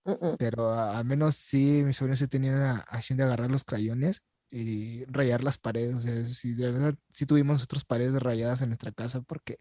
Mm. 0.06 0.36
pero 0.38 0.72
a- 0.72 0.98
al 1.00 1.06
menos 1.06 1.36
sí, 1.36 1.82
mis 1.86 1.98
sobrinos 1.98 2.20
se 2.20 2.28
tenían 2.28 2.56
a- 2.58 2.80
así 2.90 3.14
de 3.16 3.24
agarrar 3.24 3.50
los 3.52 3.64
crayones 3.64 4.22
y 4.50 5.06
rayar 5.06 5.44
las 5.44 5.58
paredes. 5.58 5.96
O 5.96 6.00
sea, 6.02 6.26
sí, 6.28 6.54
de 6.54 6.72
verdad, 6.72 6.96
sí 7.10 7.26
tuvimos 7.26 7.54
nosotros 7.56 7.86
paredes 7.86 8.22
rayadas 8.22 8.62
en 8.62 8.70
nuestra 8.70 8.92
casa 8.92 9.22
porque 9.22 9.60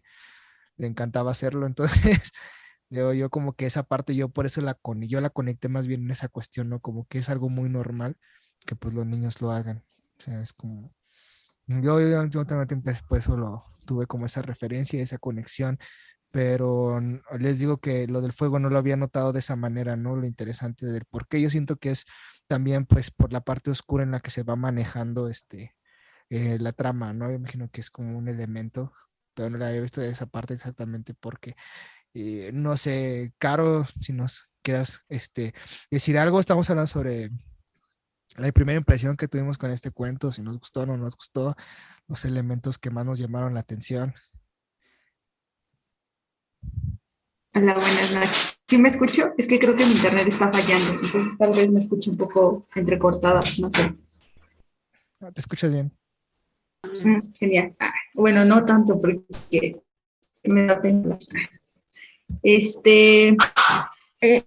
le 0.77 0.87
encantaba 0.87 1.31
hacerlo. 1.31 1.67
Entonces, 2.21 2.31
digo, 2.89 3.13
yo 3.13 3.29
como 3.29 3.53
que 3.53 3.65
esa 3.65 3.83
parte, 3.83 4.15
yo 4.15 4.29
por 4.29 4.45
eso 4.45 4.61
la 4.61 4.75
con, 4.75 5.01
yo 5.03 5.21
la 5.21 5.29
conecté 5.29 5.69
más 5.69 5.87
bien 5.87 6.03
en 6.03 6.11
esa 6.11 6.29
cuestión, 6.29 6.69
¿no? 6.69 6.79
Como 6.79 7.05
que 7.07 7.19
es 7.19 7.29
algo 7.29 7.49
muy 7.49 7.69
normal 7.69 8.17
que 8.65 8.75
pues 8.75 8.93
los 8.93 9.05
niños 9.05 9.41
lo 9.41 9.51
hagan. 9.51 9.83
O 10.17 10.21
sea, 10.21 10.41
es 10.41 10.53
como, 10.53 10.93
yo, 11.67 11.99
yo, 11.99 12.25
yo 12.25 12.45
también 12.45 12.83
por 13.07 13.17
eso 13.17 13.37
lo 13.37 13.65
tuve 13.85 14.07
como 14.07 14.25
esa 14.25 14.41
referencia, 14.41 15.01
esa 15.01 15.17
conexión 15.17 15.79
pero 16.33 16.99
les 17.39 17.59
digo 17.59 17.77
que 17.77 18.07
lo 18.07 18.19
del 18.19 18.31
fuego 18.33 18.57
no 18.57 18.71
lo 18.71 18.79
había 18.79 18.97
notado 18.97 19.33
de 19.33 19.37
esa 19.39 19.55
manera, 19.55 19.95
¿no? 19.95 20.15
Lo 20.15 20.25
interesante 20.25 20.87
del 20.87 21.05
por 21.05 21.27
qué 21.27 21.39
yo 21.39 21.47
siento 21.51 21.75
que 21.77 21.91
es 21.91 22.05
también 22.47 22.87
pues 22.87 23.11
por 23.11 23.31
la 23.31 23.41
parte 23.41 23.69
oscura 23.69 24.03
en 24.03 24.09
la 24.09 24.19
que 24.19 24.31
se 24.31 24.41
va 24.41 24.55
manejando 24.55 25.29
este 25.29 25.75
eh, 26.29 26.57
la 26.59 26.71
trama, 26.71 27.13
¿no? 27.13 27.29
Yo 27.29 27.35
imagino 27.35 27.69
que 27.69 27.81
es 27.81 27.91
como 27.91 28.17
un 28.17 28.27
elemento, 28.27 28.93
pero 29.35 29.51
no 29.51 29.59
la 29.59 29.67
había 29.67 29.81
visto 29.81 30.01
de 30.01 30.09
esa 30.09 30.25
parte 30.25 30.55
exactamente 30.55 31.13
porque 31.13 31.55
eh, 32.13 32.51
no 32.53 32.77
sé, 32.77 33.33
Caro, 33.37 33.85
si 33.99 34.13
nos 34.13 34.49
quieras 34.61 35.01
este 35.09 35.53
decir 35.91 36.17
algo, 36.17 36.39
estamos 36.39 36.69
hablando 36.69 36.87
sobre 36.87 37.29
la 38.37 38.51
primera 38.51 38.77
impresión 38.77 39.15
que 39.15 39.27
tuvimos 39.27 39.57
con 39.57 39.71
este 39.71 39.91
cuento, 39.91 40.31
si 40.31 40.41
nos 40.41 40.57
gustó 40.57 40.81
o 40.81 40.85
no 40.85 40.97
nos 40.97 41.15
gustó, 41.15 41.55
los 42.07 42.25
elementos 42.25 42.77
que 42.77 42.89
más 42.89 43.05
nos 43.05 43.19
llamaron 43.19 43.53
la 43.53 43.59
atención. 43.59 44.13
Hola, 47.53 47.75
buenas 47.75 48.11
noches. 48.13 48.59
¿Sí 48.67 48.79
me 48.79 48.89
escucho? 48.89 49.33
Es 49.37 49.47
que 49.47 49.59
creo 49.59 49.75
que 49.75 49.85
mi 49.85 49.91
internet 49.91 50.27
está 50.27 50.51
fallando, 50.51 50.93
entonces 50.93 51.37
tal 51.37 51.51
vez 51.51 51.71
me 51.71 51.79
escuche 51.79 52.09
un 52.09 52.17
poco 52.17 52.67
entrecortada, 52.73 53.41
no 53.59 53.69
sé. 53.69 53.95
Ah, 55.19 55.31
¿Te 55.31 55.41
escuchas 55.41 55.71
bien? 55.71 55.95
Mm, 57.03 57.33
genial. 57.33 57.75
Ah, 57.79 57.91
bueno, 58.15 58.45
no 58.45 58.65
tanto 58.65 58.99
porque 58.99 59.83
me 60.43 60.65
da 60.65 60.81
pena. 60.81 61.19
Este, 62.43 63.29
eh, 64.21 64.43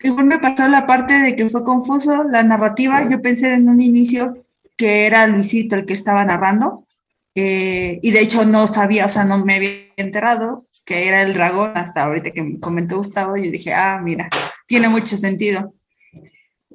igual 0.00 0.24
me 0.26 0.38
pasó 0.38 0.66
la 0.68 0.86
parte 0.86 1.14
de 1.18 1.36
que 1.36 1.48
fue 1.48 1.62
confuso 1.62 2.24
la 2.24 2.42
narrativa. 2.42 3.08
Yo 3.08 3.22
pensé 3.22 3.54
en 3.54 3.68
un 3.68 3.80
inicio 3.80 4.42
que 4.76 5.06
era 5.06 5.26
Luisito 5.26 5.76
el 5.76 5.86
que 5.86 5.94
estaba 5.94 6.24
narrando, 6.24 6.86
eh, 7.34 8.00
y 8.02 8.10
de 8.10 8.20
hecho 8.20 8.44
no 8.44 8.66
sabía, 8.66 9.06
o 9.06 9.08
sea, 9.08 9.24
no 9.24 9.44
me 9.44 9.56
había 9.56 9.70
enterado 9.96 10.66
que 10.84 11.08
era 11.08 11.22
el 11.22 11.34
dragón 11.34 11.72
hasta 11.74 12.04
ahorita 12.04 12.30
que 12.30 12.42
me 12.42 12.58
comentó 12.60 12.96
Gustavo. 12.96 13.36
Yo 13.36 13.50
dije, 13.50 13.74
ah, 13.74 14.00
mira, 14.02 14.30
tiene 14.66 14.88
mucho 14.88 15.16
sentido. 15.18 15.74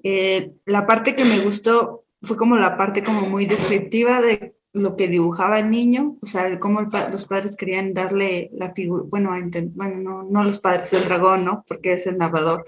Eh, 0.04 0.52
la 0.66 0.86
parte 0.86 1.16
que 1.16 1.26
me 1.26 1.40
gustó 1.40 2.06
fue 2.22 2.38
como 2.38 2.58
la 2.58 2.78
parte 2.78 3.04
como 3.04 3.22
muy 3.22 3.46
descriptiva 3.46 4.22
de 4.22 4.56
lo 4.74 4.96
que 4.96 5.08
dibujaba 5.08 5.60
el 5.60 5.70
niño, 5.70 6.18
o 6.22 6.26
sea, 6.26 6.60
cómo 6.60 6.82
los 6.82 7.26
padres 7.26 7.56
querían 7.56 7.94
darle 7.94 8.50
la 8.54 8.74
figura, 8.74 9.04
bueno, 9.08 9.32
bueno 9.74 9.96
no, 9.98 10.24
no 10.24 10.44
los 10.44 10.60
padres, 10.60 10.92
el 10.94 11.06
dragón, 11.06 11.46
¿no? 11.46 11.64
Porque 11.68 11.94
es 11.94 12.08
el 12.08 12.18
narrador, 12.18 12.66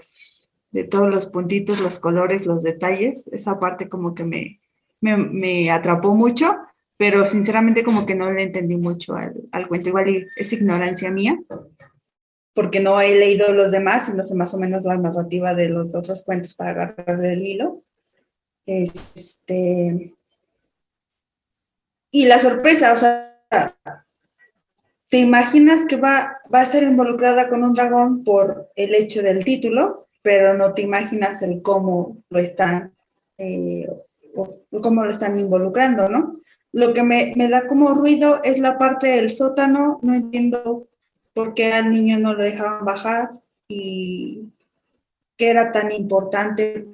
de 0.70 0.84
todos 0.84 1.08
los 1.08 1.26
puntitos, 1.26 1.80
los 1.80 1.98
colores, 1.98 2.46
los 2.46 2.62
detalles, 2.62 3.28
esa 3.28 3.58
parte 3.58 3.88
como 3.88 4.14
que 4.14 4.24
me, 4.24 4.60
me, 5.00 5.16
me 5.16 5.70
atrapó 5.70 6.14
mucho, 6.14 6.46
pero 6.96 7.26
sinceramente 7.26 7.82
como 7.82 8.06
que 8.06 8.14
no 8.14 8.30
le 8.30 8.44
entendí 8.44 8.76
mucho 8.76 9.14
al, 9.16 9.34
al 9.52 9.68
cuento, 9.68 9.88
igual 9.88 10.28
es 10.36 10.52
ignorancia 10.52 11.10
mía, 11.10 11.38
porque 12.54 12.80
no 12.80 13.00
he 13.00 13.18
leído 13.18 13.52
los 13.52 13.70
demás 13.70 14.14
no 14.14 14.22
sé 14.22 14.34
más 14.34 14.54
o 14.54 14.58
menos 14.58 14.84
la 14.84 14.96
narrativa 14.96 15.54
de 15.54 15.68
los 15.68 15.94
otros 15.94 16.24
cuentos 16.24 16.54
para 16.54 16.70
agarrar 16.70 17.24
el 17.24 17.46
hilo. 17.46 17.82
Este. 18.64 20.15
Y 22.16 22.24
la 22.24 22.38
sorpresa, 22.38 22.94
o 22.94 22.96
sea, 22.96 23.38
te 25.10 25.18
imaginas 25.18 25.84
que 25.84 25.96
va, 25.96 26.40
va 26.52 26.60
a 26.60 26.62
estar 26.62 26.82
involucrada 26.82 27.50
con 27.50 27.62
un 27.62 27.74
dragón 27.74 28.24
por 28.24 28.70
el 28.74 28.94
hecho 28.94 29.20
del 29.20 29.44
título, 29.44 30.06
pero 30.22 30.56
no 30.56 30.72
te 30.72 30.80
imaginas 30.80 31.42
el 31.42 31.60
cómo 31.60 32.16
lo 32.30 32.38
están, 32.38 32.94
eh, 33.36 33.86
cómo 34.82 35.04
lo 35.04 35.10
están 35.10 35.38
involucrando, 35.38 36.08
¿no? 36.08 36.40
Lo 36.72 36.94
que 36.94 37.02
me, 37.02 37.34
me 37.36 37.50
da 37.50 37.66
como 37.66 37.92
ruido 37.92 38.42
es 38.44 38.60
la 38.60 38.78
parte 38.78 39.08
del 39.08 39.28
sótano, 39.28 39.98
no 40.00 40.14
entiendo 40.14 40.88
por 41.34 41.52
qué 41.52 41.74
al 41.74 41.90
niño 41.90 42.18
no 42.18 42.32
lo 42.32 42.42
dejaban 42.42 42.86
bajar 42.86 43.32
y 43.68 44.54
qué 45.36 45.50
era 45.50 45.70
tan 45.70 45.92
importante 45.92 46.88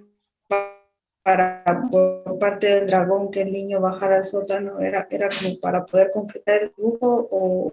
para 1.23 1.89
por 1.91 2.39
parte 2.39 2.67
del 2.67 2.87
dragón 2.87 3.31
que 3.31 3.43
el 3.43 3.53
niño 3.53 3.81
bajara 3.81 4.17
al 4.17 4.25
sótano 4.25 4.81
era, 4.81 5.07
era 5.11 5.29
como 5.29 5.59
para 5.61 5.85
poder 5.85 6.11
concretar 6.13 6.63
el 6.63 6.73
dibujo 6.77 7.29
o, 7.31 7.73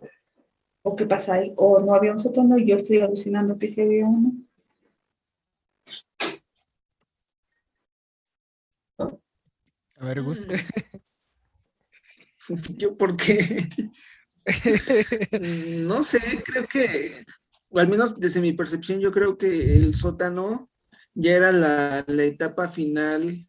o 0.83 0.95
qué 0.95 1.05
pasa 1.05 1.35
ahí. 1.35 1.53
O 1.57 1.81
no 1.81 1.95
había 1.95 2.11
un 2.11 2.19
sótano 2.19 2.57
y 2.57 2.67
yo 2.67 2.75
estoy 2.75 2.99
alucinando 2.99 3.57
que 3.57 3.67
sí 3.67 3.81
había 3.81 4.05
uno. 4.05 4.33
A 8.97 10.05
ver, 10.05 10.21
Gus. 10.21 10.47
Yo 12.77 12.95
porque 12.95 13.69
no 15.41 16.03
sé, 16.03 16.19
creo 16.43 16.67
que, 16.67 17.23
o 17.69 17.79
al 17.79 17.87
menos 17.87 18.19
desde 18.19 18.41
mi 18.41 18.53
percepción, 18.53 18.99
yo 18.99 19.11
creo 19.11 19.37
que 19.37 19.75
el 19.75 19.93
sótano 19.93 20.69
ya 21.19 21.33
era 21.33 21.51
la, 21.51 22.05
la 22.07 22.23
etapa 22.23 22.69
final. 22.69 23.45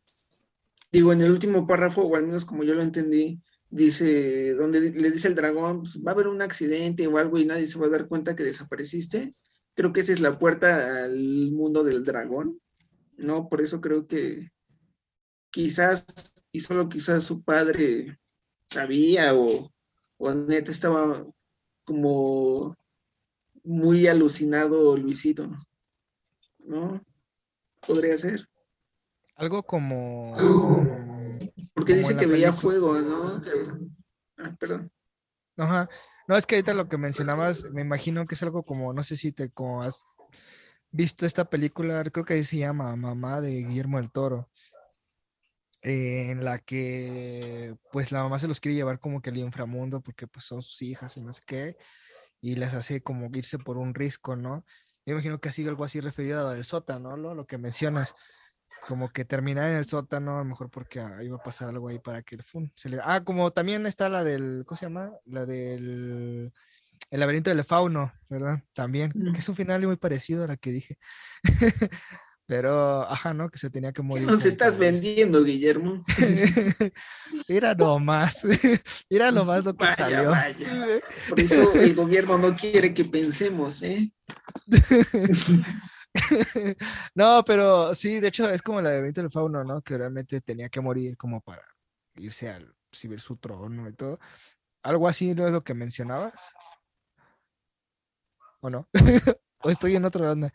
Digo, 0.90 1.12
en 1.12 1.22
el 1.22 1.30
último 1.30 1.66
párrafo, 1.66 2.02
o 2.02 2.16
al 2.16 2.26
menos 2.26 2.44
como 2.44 2.64
yo 2.64 2.74
lo 2.74 2.82
entendí, 2.82 3.40
dice, 3.70 4.54
donde 4.54 4.90
le 4.90 5.10
dice 5.12 5.28
el 5.28 5.36
dragón, 5.36 5.82
pues, 5.82 6.00
va 6.04 6.10
a 6.10 6.14
haber 6.14 6.26
un 6.26 6.42
accidente 6.42 7.06
o 7.06 7.16
algo 7.16 7.38
y 7.38 7.44
nadie 7.44 7.68
se 7.68 7.78
va 7.78 7.86
a 7.86 7.90
dar 7.90 8.08
cuenta 8.08 8.34
que 8.34 8.42
desapareciste. 8.42 9.36
Creo 9.74 9.92
que 9.92 10.00
esa 10.00 10.12
es 10.12 10.20
la 10.20 10.38
puerta 10.38 11.04
al 11.04 11.52
mundo 11.52 11.84
del 11.84 12.04
dragón, 12.04 12.60
¿no? 13.16 13.48
Por 13.48 13.60
eso 13.60 13.80
creo 13.80 14.08
que 14.08 14.50
quizás, 15.50 16.04
y 16.50 16.60
solo 16.60 16.88
quizás 16.88 17.22
su 17.22 17.44
padre 17.44 18.18
sabía 18.68 19.34
o, 19.34 19.70
o 20.16 20.34
neta 20.34 20.72
estaba 20.72 21.24
como 21.84 22.76
muy 23.62 24.08
alucinado 24.08 24.96
Luisito, 24.96 25.56
¿no? 26.58 27.00
Podría 27.86 28.16
ser. 28.18 28.46
Algo 29.36 29.62
como. 29.62 30.36
Porque 31.74 31.92
como 31.92 32.08
dice 32.08 32.16
que 32.16 32.26
veía 32.26 32.52
fuego, 32.52 33.00
¿no? 33.00 33.42
Ah, 34.38 34.54
perdón. 34.58 34.92
Ajá. 35.56 35.88
No, 36.28 36.36
es 36.36 36.46
que 36.46 36.56
ahorita 36.56 36.74
lo 36.74 36.88
que 36.88 36.98
mencionabas, 36.98 37.70
me 37.72 37.82
imagino 37.82 38.26
que 38.26 38.34
es 38.34 38.42
algo 38.42 38.62
como, 38.62 38.92
no 38.92 39.02
sé 39.02 39.16
si 39.16 39.32
te 39.32 39.50
como 39.50 39.82
has 39.82 40.04
visto 40.90 41.26
esta 41.26 41.48
película, 41.50 42.02
creo 42.04 42.24
que 42.24 42.34
ahí 42.34 42.44
se 42.44 42.58
llama 42.58 42.94
Mamá 42.96 43.40
de 43.40 43.64
Guillermo 43.64 43.98
del 43.98 44.10
Toro. 44.10 44.48
eh, 45.82 46.30
en 46.30 46.44
la 46.44 46.58
que 46.58 47.74
pues 47.90 48.12
la 48.12 48.22
mamá 48.22 48.38
se 48.38 48.48
los 48.48 48.60
quiere 48.60 48.74
llevar 48.76 49.00
como 49.00 49.22
que 49.22 49.30
al 49.30 49.38
inframundo 49.38 50.00
porque 50.02 50.26
pues 50.26 50.44
son 50.44 50.62
sus 50.62 50.82
hijas 50.82 51.16
y 51.16 51.22
no 51.22 51.32
sé 51.32 51.42
qué, 51.46 51.76
y 52.40 52.56
les 52.56 52.74
hace 52.74 53.02
como 53.02 53.30
irse 53.34 53.58
por 53.58 53.78
un 53.78 53.94
risco, 53.94 54.36
¿no? 54.36 54.64
Yo 55.10 55.16
imagino 55.16 55.40
que 55.40 55.48
ha 55.48 55.52
sido 55.52 55.70
algo 55.70 55.82
así 55.82 56.00
referido 56.00 56.48
al 56.48 56.64
sótano, 56.64 57.16
¿no? 57.16 57.34
Lo 57.34 57.44
que 57.44 57.58
mencionas, 57.58 58.14
como 58.86 59.10
que 59.10 59.24
terminar 59.24 59.68
en 59.68 59.78
el 59.78 59.84
sótano, 59.84 60.36
a 60.36 60.38
lo 60.38 60.44
mejor 60.44 60.70
porque 60.70 61.00
ah, 61.00 61.20
iba 61.24 61.36
a 61.36 61.42
pasar 61.42 61.68
algo 61.70 61.88
ahí 61.88 61.98
para 61.98 62.22
que 62.22 62.36
el 62.36 62.44
fun 62.44 62.70
se 62.76 62.90
le... 62.90 63.00
Ah, 63.02 63.24
como 63.24 63.50
también 63.50 63.86
está 63.86 64.08
la 64.08 64.22
del, 64.22 64.62
¿cómo 64.64 64.76
se 64.76 64.86
llama? 64.86 65.10
La 65.26 65.46
del 65.46 66.52
el 67.10 67.18
laberinto 67.18 67.50
del 67.50 67.64
fauno, 67.64 68.12
¿verdad? 68.28 68.62
También, 68.72 69.10
que 69.10 69.40
es 69.40 69.48
un 69.48 69.56
final 69.56 69.84
muy 69.84 69.96
parecido 69.96 70.44
a 70.44 70.46
la 70.46 70.56
que 70.56 70.70
dije. 70.70 70.96
Pero, 72.50 73.08
ajá, 73.08 73.32
¿no? 73.32 73.48
Que 73.48 73.58
se 73.58 73.70
tenía 73.70 73.92
que 73.92 74.02
morir. 74.02 74.26
¿Qué 74.26 74.32
nos 74.32 74.44
estás 74.44 74.76
vendiendo, 74.76 75.44
Guillermo? 75.44 76.04
Mira 77.48 77.76
nomás, 77.76 78.44
mira 79.08 79.30
nomás 79.30 79.64
lo 79.64 79.76
que 79.76 79.86
salió. 79.94 80.32
Por 81.28 81.38
eso 81.38 81.72
el 81.74 81.94
gobierno 81.94 82.38
no 82.38 82.56
quiere 82.56 82.92
que 82.92 83.04
pensemos, 83.04 83.84
¿eh? 83.84 84.12
no, 87.14 87.44
pero 87.46 87.94
sí, 87.94 88.18
de 88.18 88.26
hecho 88.26 88.50
es 88.50 88.62
como 88.62 88.80
la 88.80 88.90
de 88.90 89.12
del 89.12 89.30
Fauno, 89.30 89.62
¿no? 89.62 89.80
Que 89.80 89.96
realmente 89.96 90.40
tenía 90.40 90.68
que 90.68 90.80
morir 90.80 91.16
como 91.16 91.40
para 91.42 91.62
irse 92.16 92.50
al 92.50 92.74
recibir 92.90 93.20
su 93.20 93.36
trono 93.36 93.88
y 93.88 93.92
todo. 93.92 94.18
Algo 94.82 95.06
así 95.06 95.36
no 95.36 95.46
es 95.46 95.52
lo 95.52 95.62
que 95.62 95.74
mencionabas. 95.74 96.52
¿O 98.58 98.68
no? 98.68 98.88
¿O 99.62 99.70
estoy 99.70 99.94
en 99.94 100.04
otra 100.04 100.32
onda? 100.32 100.52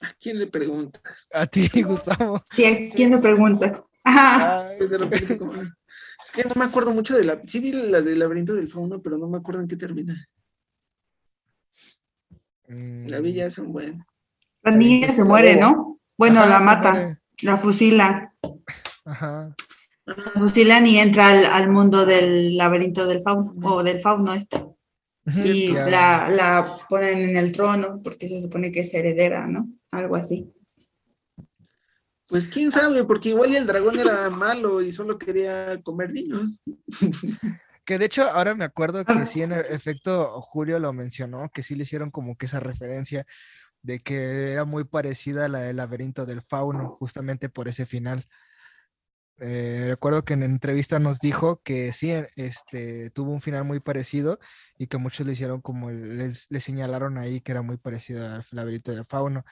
¿A 0.00 0.12
quién 0.20 0.38
le 0.38 0.46
preguntas? 0.46 1.28
A 1.32 1.46
ti, 1.46 1.68
Gustavo. 1.82 2.42
Sí, 2.50 2.64
¿a 2.64 2.94
quién 2.94 3.10
le 3.10 3.18
preguntas? 3.18 3.82
Ajá. 4.04 4.68
Ay, 4.68 4.86
de 4.86 4.98
repente 4.98 5.38
como... 5.38 5.52
Es 5.54 6.32
que 6.32 6.44
no 6.44 6.54
me 6.56 6.64
acuerdo 6.64 6.92
mucho 6.92 7.16
de 7.16 7.24
la... 7.24 7.40
Sí 7.46 7.60
vi 7.60 7.72
la 7.72 8.00
del 8.00 8.18
laberinto 8.18 8.54
del 8.54 8.68
fauno, 8.68 9.00
pero 9.00 9.18
no 9.18 9.28
me 9.28 9.38
acuerdo 9.38 9.60
en 9.60 9.68
qué 9.68 9.76
termina. 9.76 10.28
La 12.66 13.20
villa 13.20 13.46
es 13.46 13.58
un 13.58 13.72
buen. 13.72 14.04
La 14.62 14.72
niña 14.72 15.08
se 15.08 15.24
muere, 15.24 15.56
¿no? 15.56 16.00
Bueno, 16.18 16.44
la 16.46 16.60
mata, 16.60 17.18
la 17.42 17.56
fusila. 17.56 18.34
Ajá. 19.04 19.54
La 20.04 20.32
fusilan 20.36 20.86
y 20.86 20.98
entra 20.98 21.28
al, 21.28 21.46
al, 21.46 21.70
mundo 21.70 22.04
del 22.04 22.56
laberinto 22.56 23.06
del 23.06 23.22
fauno, 23.22 23.54
o 23.62 23.82
del 23.82 24.00
fauno 24.00 24.34
este 24.34 24.58
y 25.44 25.72
la, 25.72 26.28
la, 26.30 26.78
ponen 26.88 27.30
en 27.30 27.36
el 27.36 27.52
trono 27.52 28.00
porque 28.02 28.28
se 28.28 28.40
supone 28.40 28.72
que 28.72 28.80
es 28.80 28.94
heredera, 28.94 29.46
¿no? 29.46 29.68
Algo 29.90 30.16
así. 30.16 30.52
Pues 32.26 32.46
quién 32.46 32.70
sabe, 32.70 33.04
porque 33.04 33.30
igual 33.30 33.54
el 33.54 33.66
dragón 33.66 33.98
era 33.98 34.28
malo 34.28 34.82
y 34.82 34.92
solo 34.92 35.18
quería 35.18 35.80
comer 35.82 36.12
niños. 36.12 36.62
Que 37.84 37.98
de 37.98 38.04
hecho 38.04 38.22
ahora 38.28 38.54
me 38.54 38.66
acuerdo 38.66 39.02
que 39.02 39.24
sí, 39.24 39.40
en 39.40 39.52
efecto, 39.52 40.42
Julio 40.42 40.78
lo 40.78 40.92
mencionó, 40.92 41.48
que 41.48 41.62
sí 41.62 41.74
le 41.74 41.84
hicieron 41.84 42.10
como 42.10 42.36
que 42.36 42.44
esa 42.44 42.60
referencia 42.60 43.24
de 43.80 44.00
que 44.00 44.52
era 44.52 44.66
muy 44.66 44.84
parecida 44.84 45.46
a 45.46 45.48
la 45.48 45.60
del 45.60 45.76
laberinto 45.76 46.26
del 46.26 46.42
fauno, 46.42 46.98
justamente 47.00 47.48
por 47.48 47.66
ese 47.66 47.86
final. 47.86 48.26
Eh, 49.40 49.86
recuerdo 49.88 50.22
que 50.24 50.34
en 50.34 50.42
entrevista 50.42 50.98
nos 50.98 51.20
dijo 51.20 51.62
que 51.62 51.92
sí, 51.94 52.12
este, 52.36 53.08
tuvo 53.08 53.30
un 53.32 53.40
final 53.40 53.64
muy 53.64 53.80
parecido 53.80 54.38
y 54.76 54.88
que 54.88 54.98
muchos 54.98 55.26
le 55.26 55.32
hicieron 55.32 55.62
como, 55.62 55.90
le 55.90 56.60
señalaron 56.60 57.16
ahí 57.16 57.40
que 57.40 57.52
era 57.52 57.62
muy 57.62 57.78
parecido 57.78 58.28
al 58.28 58.44
laberinto 58.50 58.94
de 58.94 59.04
fauno. 59.04 59.44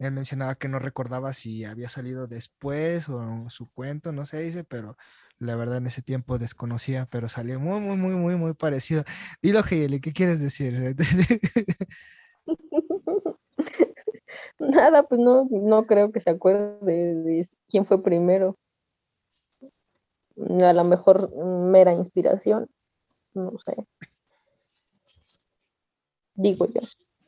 Él 0.00 0.10
mencionaba 0.10 0.56
que 0.56 0.68
no 0.68 0.80
recordaba 0.80 1.32
si 1.32 1.64
había 1.64 1.88
salido 1.88 2.26
después 2.26 3.08
o 3.08 3.48
su 3.50 3.72
cuento, 3.72 4.10
no 4.10 4.26
sé, 4.26 4.42
dice, 4.42 4.64
pero 4.64 4.96
la 5.38 5.54
verdad 5.54 5.76
en 5.76 5.86
ese 5.86 6.02
tiempo 6.02 6.38
desconocía, 6.38 7.06
pero 7.10 7.28
salió 7.28 7.60
muy, 7.60 7.80
muy, 7.80 7.96
muy, 7.96 8.14
muy, 8.14 8.34
muy 8.34 8.54
parecido. 8.54 9.04
Dilo, 9.40 9.62
Geyeli, 9.62 10.00
¿qué 10.00 10.12
quieres 10.12 10.40
decir? 10.40 10.96
Nada, 14.58 15.04
pues 15.04 15.20
no, 15.20 15.46
no 15.50 15.86
creo 15.86 16.10
que 16.10 16.18
se 16.20 16.30
acuerde 16.30 17.14
de 17.14 17.48
quién 17.68 17.86
fue 17.86 18.02
primero 18.02 18.56
a 20.36 20.72
lo 20.72 20.84
mejor 20.84 21.34
mera 21.36 21.92
inspiración, 21.92 22.68
no 23.34 23.52
sé. 23.58 23.86
Digo 26.34 26.66
yo. 26.66 26.80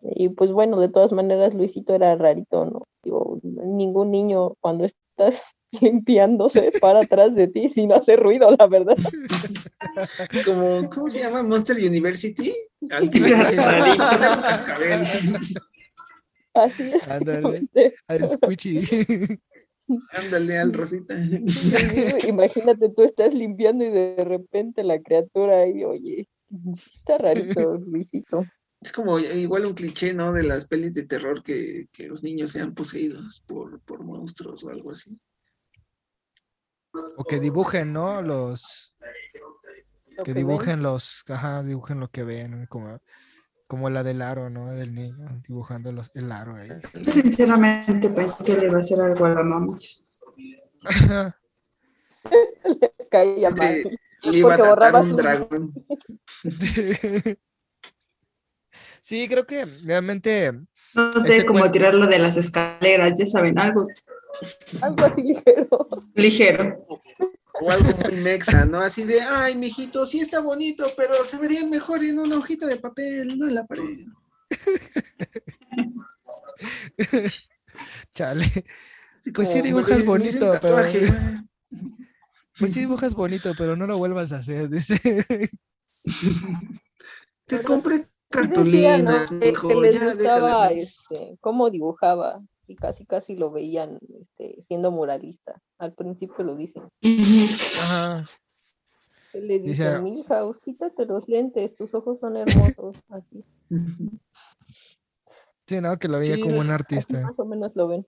Y 0.02 0.30
pues 0.30 0.50
bueno, 0.50 0.80
de 0.80 0.88
todas 0.88 1.12
maneras 1.12 1.54
Luisito 1.54 1.94
era 1.94 2.16
rarito, 2.16 2.66
¿no? 2.66 2.88
Digo, 3.04 3.38
ningún 3.42 4.10
niño 4.10 4.56
cuando 4.60 4.84
estás 4.84 5.54
limpiándose 5.80 6.72
para 6.80 7.00
atrás 7.00 7.34
de 7.34 7.48
ti 7.48 7.68
si 7.68 7.86
no 7.86 7.94
hace 7.94 8.16
ruido, 8.16 8.50
la 8.58 8.66
verdad. 8.66 8.96
Como, 10.44 10.88
¿cómo 10.90 11.08
se 11.08 11.20
llama? 11.20 11.42
Monster 11.42 11.76
University. 11.76 12.52
Al 12.90 13.10
que 13.10 13.20
Así 16.54 16.82
es. 16.92 17.08
Ándale, 17.08 17.66
al 18.08 18.26
Squishy. 18.26 18.84
Ándale 20.12 20.58
al 20.58 20.72
Rosita. 20.72 21.14
Imagínate, 22.26 22.90
tú 22.90 23.02
estás 23.02 23.34
limpiando 23.34 23.84
y 23.84 23.90
de 23.90 24.24
repente 24.24 24.84
la 24.84 25.00
criatura 25.00 25.60
ahí, 25.60 25.84
oye, 25.84 26.28
está 26.74 27.18
rarito, 27.18 27.74
Luisito. 27.76 28.44
Es 28.82 28.92
como 28.92 29.18
igual 29.18 29.66
un 29.66 29.74
cliché, 29.74 30.12
¿no? 30.12 30.32
De 30.32 30.42
las 30.42 30.66
pelis 30.66 30.94
de 30.94 31.06
terror 31.06 31.42
que, 31.42 31.86
los 32.08 32.22
niños 32.22 32.50
sean 32.50 32.74
poseídos 32.74 33.42
por, 33.46 33.80
por 33.80 34.02
monstruos 34.02 34.64
o 34.64 34.70
algo 34.70 34.90
así. 34.90 35.20
O 37.16 37.24
que 37.24 37.40
dibujen, 37.40 37.92
¿no? 37.92 38.20
Los. 38.22 38.94
Que 40.24 40.34
dibujen 40.34 40.82
los. 40.82 41.24
Ajá, 41.28 41.62
dibujen 41.62 42.00
lo 42.00 42.08
que 42.08 42.24
ven, 42.24 42.66
como 42.66 43.00
como 43.72 43.88
la 43.88 44.02
del 44.02 44.20
aro, 44.20 44.50
¿no? 44.50 44.70
Del 44.70 44.94
niño, 44.94 45.40
dibujando 45.48 45.92
los, 45.92 46.10
el 46.12 46.30
aro 46.30 46.56
ahí. 46.56 46.68
Yo 46.92 47.10
sinceramente 47.10 48.10
pensé 48.10 48.44
que 48.44 48.58
le 48.58 48.66
iba 48.66 48.76
a 48.76 48.80
hacer 48.80 49.00
algo 49.00 49.24
a 49.24 49.30
la 49.30 49.42
mamá. 49.42 49.78
le 52.80 53.08
caía 53.10 53.48
mal. 53.48 53.82
Le 54.24 54.38
iba 54.38 54.56
a 54.56 55.00
un 55.00 55.16
dragón. 55.16 55.72
sí, 59.02 59.28
creo 59.28 59.46
que 59.46 59.66
realmente. 59.84 60.52
No 60.94 61.12
sé 61.12 61.44
cómo 61.44 61.70
tirarlo 61.70 62.06
de 62.06 62.18
las 62.18 62.38
escaleras, 62.38 63.12
ya 63.18 63.26
saben, 63.26 63.58
algo. 63.58 63.86
Algo 64.80 65.04
así 65.04 65.22
ligero. 65.22 65.88
Ligero 66.14 66.86
o 67.60 67.70
algo 67.70 67.90
muy 68.04 68.16
mexa, 68.16 68.64
¿no? 68.64 68.80
Así 68.80 69.04
de, 69.04 69.20
ay, 69.20 69.56
mijito, 69.56 70.06
sí 70.06 70.20
está 70.20 70.40
bonito, 70.40 70.90
pero 70.96 71.24
se 71.24 71.38
vería 71.38 71.64
mejor 71.66 72.02
en 72.02 72.18
una 72.18 72.38
hojita 72.38 72.66
de 72.66 72.76
papel, 72.76 73.38
no 73.38 73.46
en 73.46 73.54
la 73.54 73.64
pared. 73.66 74.06
Chale. 78.14 78.44
pues 79.34 79.50
sí 79.50 79.62
dibujas 79.62 80.04
bonito, 80.04 80.52
pero. 80.60 80.76
Pues 82.58 82.72
sí 82.72 82.80
dibujas 82.80 83.14
bonito, 83.14 83.52
pero 83.56 83.76
no 83.76 83.86
lo 83.86 83.98
vuelvas 83.98 84.32
a 84.32 84.38
hacer. 84.38 84.68
Dice. 84.68 85.00
Te 87.46 87.62
compré 87.62 88.08
cartulinas. 88.32 89.30
Que 89.30 89.74
les 89.74 90.02
gustaba 90.02 90.68
este, 90.68 91.36
cómo 91.40 91.70
dibujaba 91.70 92.42
y 92.66 92.76
casi 92.76 93.06
casi 93.06 93.36
lo 93.36 93.50
veían 93.50 93.98
este, 94.20 94.60
siendo 94.62 94.90
moralista. 94.90 95.60
Al 95.78 95.92
principio 95.94 96.44
lo 96.44 96.56
dicen. 96.56 96.84
Ajá. 97.82 98.24
Le 99.34 99.58
dicen, 99.60 100.02
mi 100.02 100.20
hija, 100.20 100.42
quítate 100.62 101.06
los 101.06 101.28
lentes, 101.28 101.74
tus 101.74 101.94
ojos 101.94 102.18
son 102.18 102.36
hermosos, 102.36 102.96
así. 103.08 103.44
Sí, 105.66 105.80
no, 105.80 105.98
que 105.98 106.08
lo 106.08 106.18
veía 106.18 106.38
como 106.38 106.58
un 106.58 106.70
artista. 106.70 107.20
Más 107.20 107.38
o 107.38 107.46
menos 107.46 107.74
lo 107.74 107.88
ven. 107.88 108.06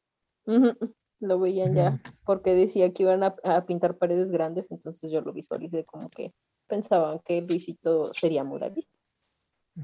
Lo 1.21 1.39
veían 1.39 1.75
ya, 1.75 2.03
porque 2.27 2.55
decía 2.55 2.93
que 2.93 3.05
iban 3.05 3.23
a, 3.23 3.35
a, 3.45 3.65
pintar 3.65 3.97
paredes 3.97 4.31
grandes, 4.31 4.71
entonces 4.71 5.11
yo 5.11 5.23
lo 5.23 5.33
visualicé 5.33 5.85
como 5.85 6.11
que 6.11 6.35
pensaban 6.67 7.21
que 7.25 7.41
Luisito 7.41 8.13
sería 8.13 8.45
moralista. 8.45 8.94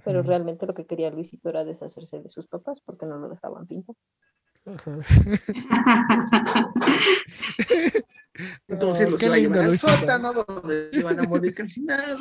Pero 0.04 0.22
realmente 0.22 0.66
lo 0.66 0.74
que 0.74 0.86
quería 0.86 1.10
Luisito 1.10 1.48
era 1.48 1.64
deshacerse 1.64 2.20
de 2.20 2.30
sus 2.30 2.46
papás 2.46 2.80
porque 2.80 3.06
no 3.06 3.18
lo 3.18 3.28
dejaban 3.28 3.66
pintar. 3.66 3.96
Entonces 8.68 9.10
los 9.10 9.22
iba 9.22 9.34
a 9.34 9.38
llevar 9.38 9.60
al 9.60 9.78
sótano 9.78 10.32
donde 10.32 10.90
se 10.92 11.00
iban 11.00 11.18
a 11.18 11.24
morir 11.24 11.54
calcinados. 11.54 12.20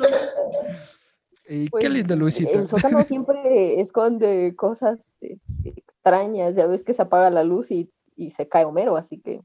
Y 1.48 1.64
qué 1.64 1.70
pues, 1.70 1.90
lindo 1.90 2.16
Luisito. 2.16 2.58
El 2.58 2.68
sótano 2.68 3.02
siempre 3.06 3.80
esconde 3.80 4.54
cosas 4.56 5.14
este, 5.20 5.74
extrañas. 5.76 6.56
Ya 6.56 6.66
ves 6.66 6.84
que 6.84 6.92
se 6.92 7.02
apaga 7.02 7.30
la 7.30 7.44
luz 7.44 7.70
y, 7.70 7.90
y 8.16 8.30
se 8.30 8.48
cae 8.48 8.64
Homero, 8.64 8.96
así 8.96 9.20
que 9.20 9.42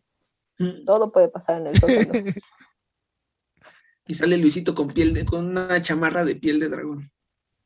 mm. 0.60 0.86
todo 0.86 1.12
puede 1.12 1.30
pasar 1.30 1.62
en 1.62 1.68
el 1.68 1.80
sótano. 1.80 2.14
Y 4.08 4.14
sale 4.14 4.38
Luisito 4.38 4.76
con 4.76 4.90
piel 4.90 5.16
de, 5.16 5.26
con 5.26 5.48
una 5.48 5.82
chamarra 5.82 6.24
de 6.24 6.36
piel 6.36 6.60
de 6.60 6.70
dragón. 6.70 7.12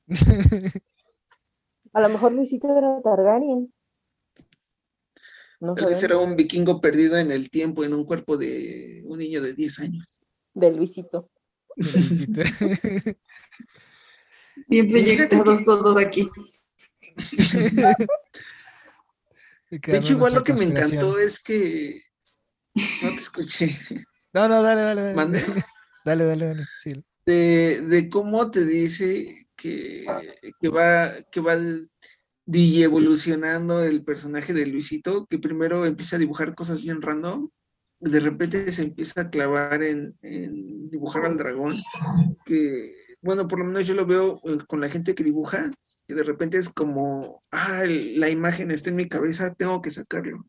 A 1.93 2.01
lo 2.01 2.09
mejor 2.09 2.33
Luisito 2.33 2.75
era 2.77 3.01
Targaryen. 3.01 3.73
No 5.59 5.73
Tal 5.73 5.87
vez 5.87 6.03
era 6.03 6.17
un 6.17 6.35
vikingo 6.35 6.79
perdido 6.79 7.17
en 7.17 7.31
el 7.31 7.49
tiempo, 7.49 7.83
en 7.83 7.93
un 7.93 8.05
cuerpo 8.05 8.37
de 8.37 9.01
un 9.05 9.17
niño 9.17 9.41
de 9.41 9.53
10 9.53 9.79
años. 9.79 10.21
De 10.53 10.71
Luisito. 10.71 11.29
Felicite. 11.75 12.43
Bien 14.67 14.87
proyectados 14.87 15.65
todos 15.65 15.97
aquí. 15.97 16.29
De 19.69 19.97
hecho, 19.97 20.13
igual 20.13 20.33
lo 20.33 20.43
que 20.43 20.53
me 20.53 20.65
encantó 20.65 21.19
es 21.19 21.39
que... 21.39 22.01
No 23.03 23.09
te 23.09 23.15
escuché. 23.15 23.77
No, 24.33 24.47
no, 24.47 24.63
dale, 24.63 24.81
dale, 24.81 25.13
dale. 25.13 25.39
Dale, 26.05 26.25
dale, 26.25 26.45
dale. 26.45 26.65
Sí. 26.81 26.93
de, 27.25 27.81
de 27.81 28.09
cómo 28.09 28.49
te 28.49 28.65
dice 28.65 29.48
que, 29.61 30.05
que 30.59 30.69
va, 30.69 31.11
que 31.31 31.41
va 31.41 31.57
evolucionando 32.45 33.83
el 33.83 34.03
personaje 34.03 34.53
de 34.53 34.65
Luisito, 34.65 35.25
que 35.27 35.39
primero 35.39 35.85
empieza 35.85 36.15
a 36.15 36.19
dibujar 36.19 36.55
cosas 36.55 36.81
bien 36.81 37.01
random, 37.01 37.49
de 37.99 38.19
repente 38.19 38.71
se 38.71 38.83
empieza 38.83 39.21
a 39.21 39.29
clavar 39.29 39.83
en, 39.83 40.17
dibujar 40.89 41.25
al 41.25 41.37
dragón, 41.37 41.81
que, 42.45 42.95
bueno, 43.21 43.47
por 43.47 43.59
lo 43.59 43.65
menos 43.65 43.85
yo 43.85 43.93
lo 43.93 44.05
veo 44.05 44.39
eh, 44.45 44.59
con 44.67 44.79
la 44.81 44.89
gente 44.89 45.15
que 45.15 45.23
dibuja, 45.23 45.69
que 46.07 46.15
de 46.15 46.23
repente 46.23 46.57
es 46.57 46.69
como, 46.69 47.43
ah, 47.51 47.83
la 47.85 48.29
imagen 48.29 48.71
está 48.71 48.89
en 48.89 48.95
mi 48.95 49.07
cabeza, 49.07 49.53
tengo 49.53 49.81
que 49.81 49.91
sacarlo. 49.91 50.45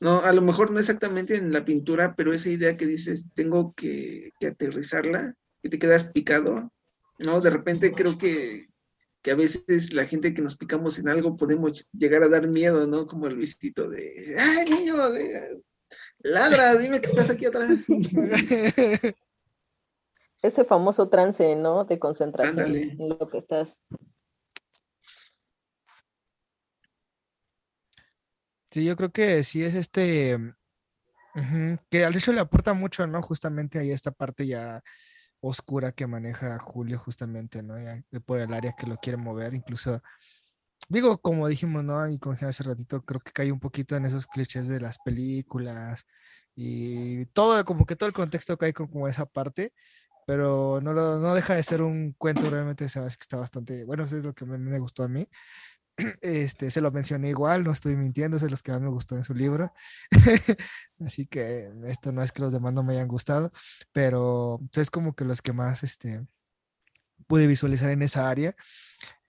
No, 0.00 0.20
a 0.20 0.32
lo 0.32 0.42
mejor 0.42 0.70
no 0.70 0.80
exactamente 0.80 1.36
en 1.36 1.52
la 1.52 1.64
pintura, 1.64 2.14
pero 2.16 2.34
esa 2.34 2.50
idea 2.50 2.76
que 2.76 2.86
dices, 2.86 3.28
tengo 3.34 3.72
que, 3.72 4.30
que 4.38 4.48
aterrizarla 4.48 5.34
y 5.62 5.70
te 5.70 5.78
quedas 5.78 6.10
picado, 6.10 6.72
¿no? 7.18 7.40
De 7.40 7.50
repente 7.50 7.92
creo 7.92 8.16
que, 8.18 8.68
que 9.22 9.30
a 9.30 9.34
veces 9.34 9.92
la 9.92 10.04
gente 10.04 10.34
que 10.34 10.42
nos 10.42 10.56
picamos 10.56 10.98
en 10.98 11.08
algo 11.08 11.36
podemos 11.36 11.88
llegar 11.92 12.22
a 12.22 12.28
dar 12.28 12.48
miedo, 12.48 12.86
¿no? 12.86 13.06
Como 13.06 13.26
el 13.26 13.34
Luisito 13.34 13.88
de, 13.88 14.36
¡ay, 14.38 14.70
niño! 14.70 15.10
de- 15.10 15.62
ladra, 16.20 16.76
dime 16.76 17.00
que 17.00 17.08
estás 17.08 17.30
aquí 17.30 17.46
atrás. 17.46 17.84
Ese 20.42 20.64
famoso 20.64 21.08
trance, 21.08 21.54
¿no? 21.54 21.84
De 21.84 21.98
concentración 22.00 22.58
Ándale. 22.58 22.96
en 22.98 23.08
lo 23.10 23.28
que 23.28 23.38
estás. 23.38 23.80
Sí, 28.70 28.84
yo 28.84 28.96
creo 28.96 29.12
que 29.12 29.44
sí 29.44 29.62
es 29.62 29.74
este, 29.74 30.38
que 31.90 32.04
al 32.04 32.16
hecho 32.16 32.32
le 32.32 32.40
aporta 32.40 32.72
mucho, 32.74 33.06
¿no? 33.06 33.22
Justamente 33.22 33.78
ahí 33.78 33.90
esta 33.90 34.10
parte 34.10 34.46
ya 34.46 34.82
oscura 35.42 35.92
que 35.92 36.06
maneja 36.08 36.58
Julio, 36.60 36.98
justamente, 37.00 37.62
¿no? 37.64 37.76
Por 38.26 38.40
el 38.40 38.54
área 38.54 38.72
que 38.78 38.86
lo 38.88 38.98
quiere 38.98 39.18
mover, 39.18 39.54
incluso, 39.54 40.02
digo, 40.88 41.20
como 41.20 41.48
dijimos, 41.48 41.84
¿no? 41.84 42.08
Y 42.08 42.18
como 42.18 42.34
dije 42.34 42.46
hace 42.46 42.64
ratito, 42.64 43.04
creo 43.04 43.20
que 43.20 43.32
cae 43.32 43.52
un 43.52 43.60
poquito 43.60 43.96
en 43.96 44.04
esos 44.06 44.26
clichés 44.26 44.68
de 44.68 44.80
las 44.80 44.98
películas 45.00 46.06
y 46.54 47.26
todo, 47.26 47.64
como 47.64 47.86
que 47.86 47.96
todo 47.96 48.08
el 48.08 48.14
contexto 48.14 48.56
cae 48.58 48.72
con 48.74 48.88
como 48.88 49.08
esa 49.08 49.26
parte, 49.26 49.72
pero 50.26 50.80
no, 50.82 50.92
lo- 50.94 51.18
no 51.20 51.34
deja 51.34 51.54
de 51.56 51.62
ser 51.64 51.82
un 51.82 52.14
cuento, 52.14 52.50
realmente 52.50 52.88
sabes 52.88 53.16
que 53.18 53.22
está 53.24 53.38
bastante, 53.38 53.84
bueno, 53.84 54.04
eso 54.04 54.18
es 54.18 54.24
lo 54.24 54.34
que 54.34 54.46
me, 54.46 54.58
me 54.58 54.78
gustó 54.80 55.04
a 55.04 55.08
mí. 55.08 55.28
Este, 56.22 56.70
se 56.70 56.80
lo 56.80 56.90
mencioné 56.90 57.28
igual, 57.28 57.64
no 57.64 57.72
estoy 57.72 57.96
mintiendo, 57.96 58.36
es 58.36 58.42
de 58.42 58.50
los 58.50 58.62
que 58.62 58.72
más 58.72 58.80
me 58.80 58.88
gustó 58.88 59.16
en 59.16 59.24
su 59.24 59.34
libro. 59.34 59.72
Así 61.00 61.26
que 61.26 61.70
esto 61.84 62.12
no 62.12 62.22
es 62.22 62.32
que 62.32 62.42
los 62.42 62.52
demás 62.52 62.72
no 62.72 62.82
me 62.82 62.94
hayan 62.94 63.08
gustado, 63.08 63.52
pero 63.92 64.60
es 64.74 64.90
como 64.90 65.14
que 65.14 65.24
los 65.24 65.42
que 65.42 65.52
más 65.52 65.82
este, 65.82 66.26
pude 67.26 67.46
visualizar 67.46 67.90
en 67.90 68.02
esa 68.02 68.30
área. 68.30 68.54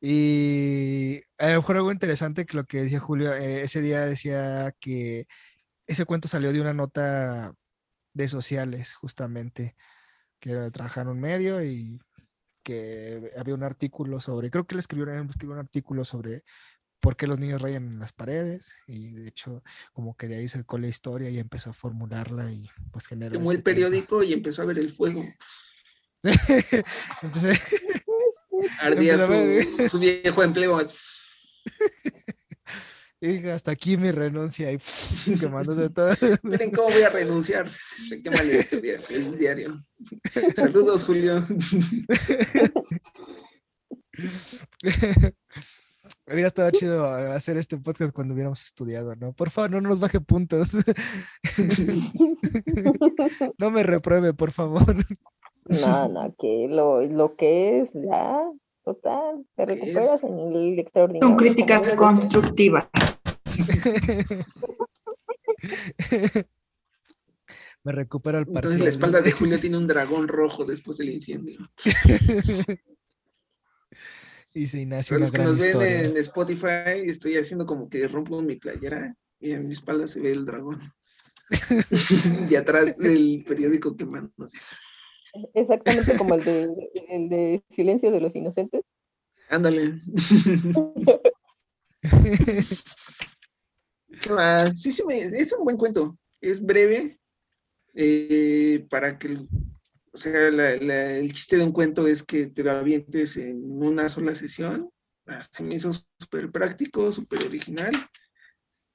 Y 0.02 1.22
a 1.38 1.50
lo 1.50 1.56
mejor 1.58 1.78
algo 1.78 1.92
interesante 1.92 2.46
que 2.46 2.58
lo 2.58 2.66
que 2.66 2.84
decía 2.84 3.00
Julio, 3.00 3.34
eh, 3.34 3.62
ese 3.64 3.82
día 3.82 4.06
decía 4.06 4.74
que 4.80 5.28
ese 5.88 6.06
cuento 6.06 6.28
salió 6.28 6.52
de 6.54 6.62
una 6.62 6.74
nota 6.74 7.54
de 8.14 8.28
sociales, 8.28 8.94
justamente, 8.96 9.76
que 10.40 10.52
era 10.52 10.62
de 10.64 10.72
trabajar 10.72 11.04
en 11.06 11.12
un 11.12 11.20
medio 11.20 11.64
y 11.64 12.00
que 12.64 13.32
había 13.38 13.54
un 13.54 13.64
artículo 13.64 14.20
sobre, 14.22 14.50
creo 14.50 14.66
que 14.66 14.76
él 14.76 14.80
escribió, 14.80 15.06
escribió 15.30 15.54
un 15.54 15.60
artículo 15.60 16.04
sobre 16.06 16.44
por 17.00 17.18
qué 17.18 17.28
los 17.28 17.38
niños 17.38 17.62
rayan 17.62 17.86
en 17.92 18.00
las 18.00 18.14
paredes 18.14 18.76
y 18.88 19.12
de 19.12 19.28
hecho 19.28 19.62
como 19.92 20.16
que 20.16 20.30
de 20.30 20.38
ahí 20.38 20.48
sacó 20.48 20.78
la 20.78 20.88
historia 20.88 21.30
y 21.30 21.38
empezó 21.38 21.72
a 21.72 21.74
formularla 21.74 22.50
y 22.52 22.70
pues 22.92 23.08
generó 23.08 23.34
Tomó 23.34 23.52
el 23.52 23.58
este 23.58 23.64
cuento. 23.64 23.82
periódico 23.90 24.24
y 24.24 24.32
empezó 24.34 24.62
a 24.62 24.66
ver 24.66 24.80
el 24.80 24.90
fuego. 24.90 25.22
Empecé- 27.22 27.60
Ardía 28.80 29.18
su, 29.28 29.90
su 29.90 30.00
viejo 30.00 30.42
empleo. 30.44 30.80
y 33.26 33.48
hasta 33.48 33.72
aquí 33.72 33.96
mi 33.98 34.12
renuncia 34.12 34.72
y 34.72 34.78
quemándose 35.40 35.90
todo. 35.90 36.12
Miren 36.44 36.72
cómo 36.72 36.90
voy 36.90 37.04
a 37.04 37.10
renunciar. 37.10 37.68
El, 38.12 38.22
diario- 38.82 39.02
el 39.10 39.38
diario. 39.38 39.86
Saludos, 40.56 41.04
Julio. 41.06 41.46
Hubiera 46.28 46.48
estado 46.48 46.72
chido 46.72 47.06
hacer 47.06 47.58
este 47.58 47.78
podcast 47.78 48.14
cuando 48.14 48.34
hubiéramos 48.34 48.64
estudiado, 48.64 49.16
¿no? 49.16 49.34
Por 49.34 49.50
favor, 49.50 49.72
no 49.72 49.82
nos 49.82 50.00
baje 50.00 50.20
puntos. 50.20 50.72
No 53.58 53.72
me 53.72 53.84
repruebe, 53.84 54.34
por 54.34 54.52
favor. 54.52 54.96
No, 55.66 56.10
no, 56.10 56.36
que 56.38 56.68
lo, 56.70 57.02
lo 57.02 57.36
que 57.36 57.80
es 57.80 57.94
ya, 57.94 58.42
total, 58.84 59.46
te 59.56 59.66
recuperas 59.66 60.24
en 60.24 60.40
el 60.40 60.80
extraordinario. 60.80 61.28
Con 61.28 61.38
críticas 61.38 61.94
constructivas. 61.94 62.88
Me 67.84 67.92
recupero 67.92 68.40
el 68.40 68.48
Entonces 68.48 68.72
parcial. 68.72 68.86
la 68.86 68.90
espalda 68.90 69.22
de 69.22 69.32
Julio 69.32 69.60
tiene 69.60 69.78
un 69.78 69.86
dragón 69.88 70.30
rojo 70.30 70.64
después 70.64 70.98
del 70.98 71.10
incendio. 71.10 71.60
y 74.54 74.68
se 74.68 74.88
Para 74.88 75.04
una 75.10 75.20
los 75.20 75.32
que 75.32 75.38
gran 75.38 75.50
nos 75.50 75.60
ven 75.60 75.82
en 75.82 76.16
Spotify, 76.18 77.02
estoy 77.06 77.38
haciendo 77.38 77.66
como 77.66 77.90
que 77.90 78.08
rompo 78.08 78.42
mi 78.42 78.56
playera 78.56 79.14
y 79.40 79.52
en 79.52 79.68
mi 79.68 79.74
espalda 79.74 80.08
se 80.08 80.22
ve 80.22 80.32
el 80.32 80.46
dragón. 80.46 80.94
y 82.50 82.56
atrás 82.56 82.98
el 83.02 83.44
periódico 83.46 83.98
quemándose. 83.98 84.58
Exactamente 85.54 86.18
como 86.18 86.36
el 86.36 86.44
de, 86.44 86.92
el 87.10 87.30
de 87.30 87.64
Silencio 87.70 88.12
de 88.12 88.20
los 88.22 88.36
Inocentes. 88.36 88.84
Ándale. 89.50 90.00
Sí, 94.76 94.92
sí, 94.92 95.04
me- 95.08 95.20
es 95.24 95.54
un 95.54 95.64
buen 95.66 95.78
cuento. 95.78 96.18
Es 96.42 96.62
breve. 96.62 97.20
eh, 97.96 98.86
para 98.90 99.20
que, 99.20 99.28
el- 99.28 99.50
o 100.14 100.18
sea, 100.18 100.52
la- 100.52 100.78
la- 100.78 101.18
el 101.18 101.34
chiste 101.34 101.58
de 101.58 101.64
un 101.64 101.72
cuento 101.74 102.08
es 102.08 102.24
que 102.24 102.48
te 102.48 102.64
lo 102.64 102.72
avientes 102.72 103.38
en 103.38 103.64
una 103.84 104.10
sola 104.10 104.36
sesión. 104.36 104.90
Ah, 105.28 105.44
Se 105.52 105.64
me 105.64 105.76
hizo 105.76 105.94
súper 106.20 106.52
práctico, 106.52 107.12
súper 107.12 107.44
original. 107.46 107.94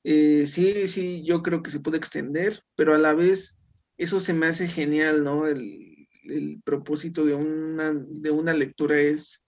Eh, 0.04 0.46
sí, 0.46 0.88
sí, 0.88 1.24
yo 1.26 1.42
creo 1.42 1.62
que 1.62 1.70
se 1.70 1.80
puede 1.80 1.98
extender, 1.98 2.62
pero 2.76 2.94
a 2.94 2.98
la 2.98 3.14
vez 3.14 3.56
eso 3.98 4.20
se 4.20 4.34
me 4.34 4.46
hace 4.46 4.68
genial, 4.68 5.24
¿no? 5.24 5.46
El, 5.46 5.97
el 6.28 6.60
propósito 6.64 7.24
de 7.24 7.34
una, 7.34 7.94
de 7.94 8.30
una 8.30 8.52
lectura 8.52 8.98
es, 8.98 9.44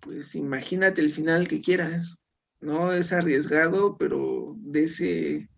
pues 0.00 0.34
imagínate 0.34 1.00
el 1.00 1.10
final 1.10 1.48
que 1.48 1.62
quieras, 1.62 2.18
¿no? 2.60 2.92
Es 2.92 3.12
arriesgado, 3.12 3.96
pero 3.96 4.52
de 4.56 4.84
ese, 4.84 5.48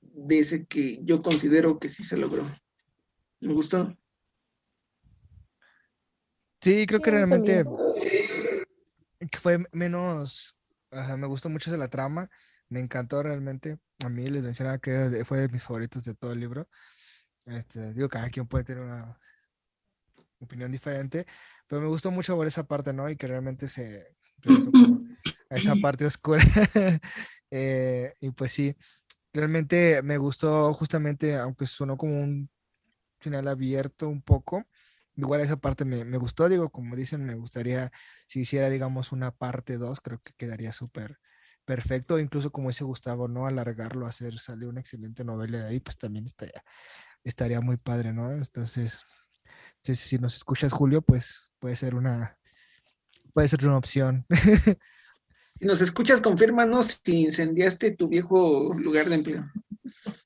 de 0.00 0.38
ese 0.38 0.66
que 0.66 1.00
yo 1.02 1.22
considero 1.22 1.78
que 1.78 1.88
sí 1.88 2.04
se 2.04 2.16
logró. 2.16 2.50
Me 3.40 3.52
gustó. 3.52 3.96
Sí, 6.60 6.86
creo 6.86 7.00
que 7.00 7.10
realmente 7.10 7.64
fue 9.40 9.58
menos, 9.72 10.56
ajá, 10.90 11.16
me 11.16 11.26
gustó 11.26 11.48
mucho 11.48 11.70
de 11.70 11.78
la 11.78 11.88
trama, 11.88 12.28
me 12.68 12.80
encantó 12.80 13.22
realmente. 13.22 13.78
A 14.04 14.08
mí 14.08 14.28
les 14.28 14.42
mencionaba 14.42 14.78
que 14.78 15.24
fue 15.24 15.38
de 15.38 15.48
mis 15.48 15.64
favoritos 15.64 16.04
de 16.04 16.14
todo 16.14 16.32
el 16.32 16.40
libro. 16.40 16.68
Este, 17.46 17.94
digo, 17.94 18.08
cada 18.08 18.28
quien 18.28 18.46
puede 18.46 18.64
tener 18.64 18.82
una 18.82 19.18
opinión 20.40 20.72
diferente, 20.72 21.26
pero 21.66 21.80
me 21.82 21.88
gustó 21.88 22.10
mucho 22.10 22.36
ver 22.38 22.48
esa 22.48 22.64
parte, 22.66 22.92
¿no? 22.92 23.08
Y 23.10 23.16
que 23.16 23.26
realmente 23.26 23.68
se 23.68 24.16
como 24.72 25.08
a 25.50 25.56
esa 25.56 25.74
parte 25.76 26.06
oscura. 26.06 26.42
Eh, 27.50 28.12
y 28.20 28.30
pues 28.32 28.52
sí, 28.52 28.76
realmente 29.32 30.02
me 30.02 30.18
gustó 30.18 30.74
justamente, 30.74 31.34
aunque 31.36 31.64
sonó 31.66 31.96
como 31.96 32.20
un 32.20 32.50
final 33.20 33.48
abierto 33.48 34.06
un 34.06 34.20
poco, 34.20 34.66
igual 35.16 35.40
esa 35.40 35.56
parte 35.56 35.86
me, 35.86 36.04
me 36.04 36.18
gustó, 36.18 36.50
digo, 36.50 36.70
como 36.70 36.94
dicen, 36.94 37.24
me 37.24 37.34
gustaría 37.36 37.90
si 38.26 38.40
hiciera, 38.40 38.68
digamos, 38.68 39.12
una 39.12 39.30
parte 39.30 39.78
2, 39.78 40.00
creo 40.02 40.20
que 40.20 40.32
quedaría 40.36 40.72
súper 40.72 41.18
perfecto, 41.64 42.18
incluso 42.18 42.50
como 42.50 42.68
dice 42.68 42.84
Gustavo, 42.84 43.28
¿no? 43.28 43.46
Alargarlo, 43.46 44.06
hacer, 44.06 44.38
salir 44.38 44.68
una 44.68 44.80
excelente 44.80 45.24
novela 45.24 45.58
de 45.58 45.68
ahí, 45.68 45.80
pues 45.80 45.98
también 45.98 46.26
estaría, 46.26 46.62
estaría 47.24 47.60
muy 47.60 47.76
padre, 47.76 48.12
¿no? 48.14 48.30
Entonces, 48.32 49.04
si, 49.82 49.94
si 49.94 50.18
nos 50.18 50.36
escuchas, 50.36 50.72
Julio, 50.72 51.02
pues 51.02 51.52
puede 51.58 51.76
ser 51.76 51.94
una, 51.94 52.38
puede 53.32 53.48
ser 53.48 53.66
una 53.66 53.78
opción. 53.78 54.26
Si 55.60 55.66
nos 55.66 55.80
escuchas, 55.80 56.20
confírmanos 56.20 57.00
si 57.04 57.22
incendiaste 57.22 57.90
tu 57.90 58.08
viejo 58.08 58.72
lugar 58.74 59.08
de 59.08 59.16
empleo. 59.16 59.44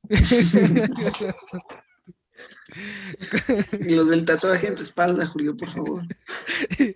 Y 3.81 3.95
los 3.95 4.09
del 4.09 4.25
tatuaje 4.25 4.69
en 4.69 4.75
tu 4.75 4.83
espalda, 4.83 5.27
Julio, 5.27 5.57
por 5.57 5.69
favor. 5.69 6.03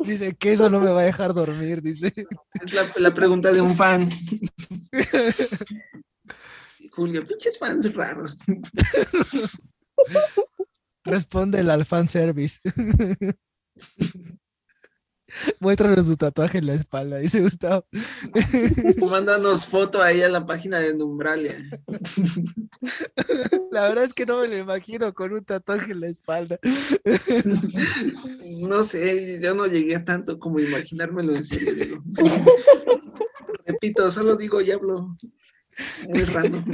Dice 0.01 0.35
que 0.35 0.53
eso 0.53 0.71
no 0.71 0.81
me 0.81 0.91
va 0.91 1.03
a 1.03 1.05
dejar 1.05 1.35
dormir, 1.35 1.83
dice. 1.83 2.13
Es 2.55 2.73
la, 2.73 2.87
la 2.97 3.15
pregunta 3.15 3.53
de 3.53 3.61
un 3.61 3.77
fan. 3.77 4.09
Julio, 6.93 7.25
pinches 7.25 7.59
fans 7.59 7.95
raros. 7.95 8.39
Responde 11.07 11.61
al 11.61 11.85
fanservice. 11.85 12.61
Muéstranos 15.61 16.07
su 16.07 16.17
tatuaje 16.17 16.59
en 16.59 16.67
la 16.67 16.75
espalda, 16.75 17.19
dice 17.19 17.41
Gustavo. 17.41 17.85
Mándanos 19.11 19.67
foto 19.67 20.03
ahí 20.03 20.23
a 20.23 20.29
la 20.29 20.47
página 20.47 20.79
de 20.79 20.95
Numbralia. 20.95 21.57
La 23.73 23.89
verdad 23.89 24.05
es 24.05 24.15
que 24.15 24.25
no 24.25 24.41
me 24.41 24.49
lo 24.49 24.57
imagino 24.57 25.13
con 25.13 25.33
un 25.33 25.45
tatuaje 25.45 25.93
en 25.93 26.01
la 26.01 26.09
espalda. 26.09 26.59
No 28.61 28.85
sé, 28.85 29.41
yo 29.41 29.55
no 29.55 29.67
llegué 29.67 29.97
a 29.97 30.05
tanto 30.05 30.39
como 30.39 30.61
imaginármelo 30.61 31.37
en 31.37 31.45
serio. 31.45 32.03
Repito, 33.65 34.11
solo 34.11 34.37
digo 34.37 34.61
y 34.61 34.71
hablo 34.71 35.17
muy 36.09 36.25
raro. 36.25 36.65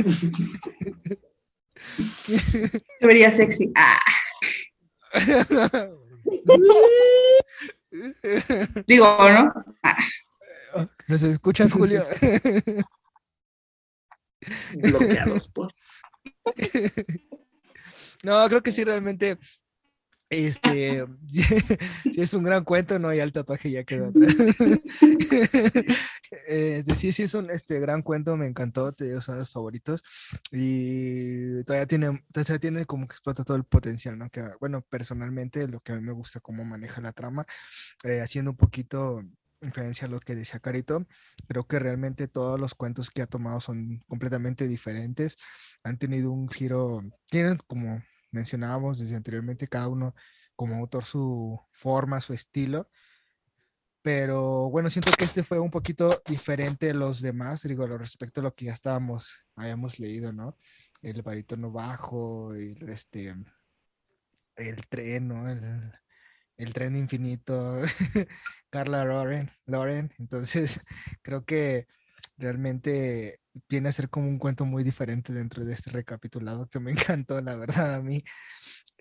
Se 3.01 3.07
vería 3.07 3.31
sexy. 3.31 3.73
Ah, 3.75 4.01
digo, 8.87 9.31
¿no? 9.31 9.53
¿Nos 11.09 11.23
escuchas, 11.23 11.73
Julio? 11.73 12.07
Bloqueados 14.75 15.49
por. 15.49 15.73
No, 18.25 18.49
creo 18.49 18.63
que 18.63 18.71
sí, 18.71 18.85
realmente. 18.85 19.37
Este 20.33 21.05
sí 22.05 22.21
es 22.21 22.33
un 22.33 22.43
gran 22.43 22.65
cuento, 22.65 22.99
¿no? 22.99 23.13
Ya 23.13 23.23
el 23.23 23.33
tatuaje 23.33 23.71
ya 23.71 23.85
quedó 23.85 24.09
atrás. 24.09 24.37
Eh, 26.49 26.83
sí, 26.97 27.13
sí, 27.13 27.25
es 27.25 27.35
un 27.35 27.51
este, 27.51 27.79
gran 27.79 28.01
cuento, 28.01 28.39
me 28.39 28.47
encantó, 28.47 28.93
te 28.93 29.05
digo, 29.05 29.21
son 29.21 29.37
los 29.37 29.51
favoritos. 29.51 30.03
Y 30.51 31.63
todavía 31.65 31.87
tiene, 31.87 32.25
todavía 32.33 32.59
tiene 32.59 32.87
como 32.87 33.07
que 33.07 33.13
explota 33.13 33.45
todo 33.45 33.59
el 33.59 33.65
potencial, 33.65 34.19
¿no? 34.19 34.31
Que, 34.31 34.43
bueno, 34.59 34.81
personalmente 34.81 35.69
lo 35.69 35.81
que 35.81 35.93
a 35.93 35.97
mí 35.97 36.01
me 36.01 36.13
gusta 36.13 36.41
cómo 36.41 36.65
maneja 36.65 37.03
la 37.03 37.13
trama, 37.13 37.45
eh, 38.05 38.23
haciendo 38.23 38.53
un 38.53 38.57
poquito 38.57 39.23
referencia 39.61 40.07
a 40.07 40.11
lo 40.11 40.21
que 40.21 40.35
decía 40.35 40.59
Carito, 40.59 41.07
creo 41.47 41.67
que 41.67 41.79
realmente 41.79 42.29
todos 42.29 42.59
los 42.59 42.75
cuentos 42.75 43.11
que 43.11 43.23
ha 43.23 43.27
tomado 43.27 43.61
son 43.61 44.01
completamente 44.09 44.67
diferentes, 44.67 45.37
han 45.85 45.99
tenido 45.99 46.33
un 46.33 46.49
giro, 46.49 47.03
tienen 47.29 47.59
como 47.67 48.03
mencionábamos 48.33 48.99
desde 48.99 49.17
anteriormente, 49.17 49.69
cada 49.69 49.89
uno 49.89 50.15
como 50.57 50.77
autor 50.77 51.05
su 51.05 51.61
forma, 51.73 52.21
su 52.21 52.35
estilo, 52.35 52.89
pero 54.03 54.69
bueno, 54.71 54.91
siento 54.91 55.13
que 55.17 55.25
este 55.25 55.45
fue 55.45 55.61
un 55.61 55.71
poquito 55.71 56.23
diferente 56.27 56.87
de 56.87 56.95
los 56.95 57.23
demás, 57.23 57.63
digo, 57.63 57.87
respecto 57.87 58.41
a 58.41 58.45
lo 58.45 58.53
que 58.53 58.65
ya 58.67 58.73
estábamos, 58.73 59.45
habíamos 59.55 60.01
leído, 60.01 60.33
¿no? 60.33 60.59
El 61.03 61.23
barítono 61.23 61.71
bajo, 61.71 62.53
el, 62.55 62.89
este, 62.89 63.35
el 64.57 64.89
tren, 64.89 65.29
¿no? 65.29 65.49
El, 65.49 65.93
el 66.57 66.73
tren 66.73 66.97
infinito, 66.97 67.81
Carla 68.71 69.05
Loren, 69.05 69.49
Loren, 69.67 70.13
entonces 70.19 70.81
creo 71.23 71.45
que 71.45 71.87
realmente 72.43 73.41
viene 73.69 73.89
a 73.89 73.93
ser 73.93 74.11
como 74.11 74.29
un 74.29 74.39
cuento 74.39 74.65
muy 74.65 74.85
diferente 74.85 75.33
dentro 75.33 75.65
de 75.65 75.73
este 75.73 75.91
recapitulado 75.91 76.69
que 76.69 76.81
me 76.81 76.93
encantó, 77.17 77.41
la 77.41 77.57
verdad, 77.57 77.95
a 77.95 78.03
mí. 78.03 78.23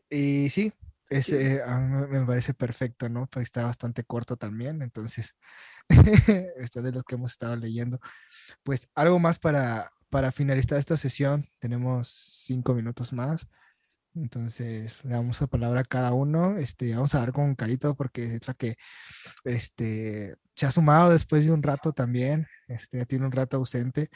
Y 0.10 0.50
sí, 0.50 0.74
ese 1.10 1.62
a 1.64 1.78
mí 1.80 2.08
me 2.10 2.26
parece 2.26 2.54
perfecto, 2.54 3.10
¿no? 3.10 3.28
Pues 3.28 3.44
está 3.44 3.66
bastante 3.66 4.04
corto 4.04 4.38
también, 4.38 4.82
entonces, 4.82 5.36
esto 6.58 6.82
de 6.82 6.92
lo 6.92 7.04
que 7.04 7.16
hemos 7.16 7.32
estado 7.32 7.56
leyendo. 7.56 8.00
Pues 8.64 8.90
algo 8.96 9.20
más 9.20 9.40
para, 9.40 9.92
para 10.10 10.32
finalizar 10.32 10.78
esta 10.78 10.98
sesión, 10.98 11.50
tenemos 11.60 12.08
cinco 12.08 12.74
minutos 12.74 13.14
más. 13.14 13.48
Entonces, 14.16 15.04
le 15.06 15.12
damos 15.12 15.40
la 15.42 15.48
palabra 15.48 15.82
a 15.82 15.86
cada 15.86 16.14
uno. 16.14 16.58
Este, 16.58 16.94
vamos 16.94 17.16
a 17.16 17.20
dar 17.20 17.32
con 17.32 17.56
Carito 17.56 17.96
porque 17.96 18.36
es 18.36 18.48
la 18.48 18.54
que 18.54 18.76
este, 19.46 20.36
se 20.56 20.66
ha 20.66 20.72
sumado 20.72 21.12
después 21.12 21.46
de 21.46 21.52
un 21.52 21.64
rato 21.64 21.94
también. 21.94 22.48
Este, 22.68 22.98
ya 22.98 23.06
tiene 23.06 23.26
un 23.26 23.32
rato 23.32 23.58
ausente. 23.58 24.10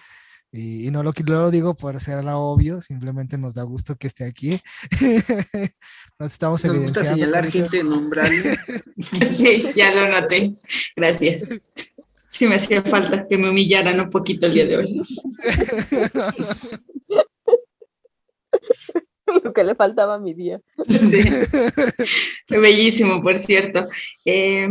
Y, 0.51 0.87
y 0.87 0.91
no 0.91 1.03
lo, 1.03 1.11
lo 1.25 1.51
digo 1.51 1.75
por 1.75 1.99
ser 1.99 2.23
la 2.23 2.37
obvio, 2.37 2.79
simplemente 2.79 3.37
nos 3.37 3.55
da 3.55 3.63
gusto 3.63 3.95
que 3.95 4.07
esté 4.07 4.23
aquí. 4.25 4.59
Nos 6.19 6.31
estamos 6.31 6.63
Nos 6.63 6.77
gusta 6.77 7.01
evidenciando. 7.01 7.13
señalar 7.13 7.45
Carito. 7.45 7.69
gente 7.69 7.79
en 7.79 7.89
Numbralia. 7.89 8.57
Sí, 9.33 9.65
ya 9.75 9.93
lo 9.93 10.07
noté. 10.09 10.55
Gracias. 10.95 11.49
Sí 12.29 12.47
me 12.47 12.55
hacía 12.55 12.81
falta 12.83 13.27
que 13.27 13.37
me 13.37 13.49
humillaran 13.49 13.99
un 13.99 14.09
poquito 14.09 14.45
el 14.47 14.53
día 14.53 14.65
de 14.65 14.77
hoy. 14.77 15.01
Lo 19.43 19.53
que 19.53 19.63
le 19.63 19.75
faltaba 19.75 20.15
a 20.15 20.19
mi 20.19 20.33
día. 20.33 20.61
Sí. 20.87 21.19
Bellísimo, 22.49 23.21
por 23.21 23.37
cierto. 23.37 23.87
Eh, 24.25 24.67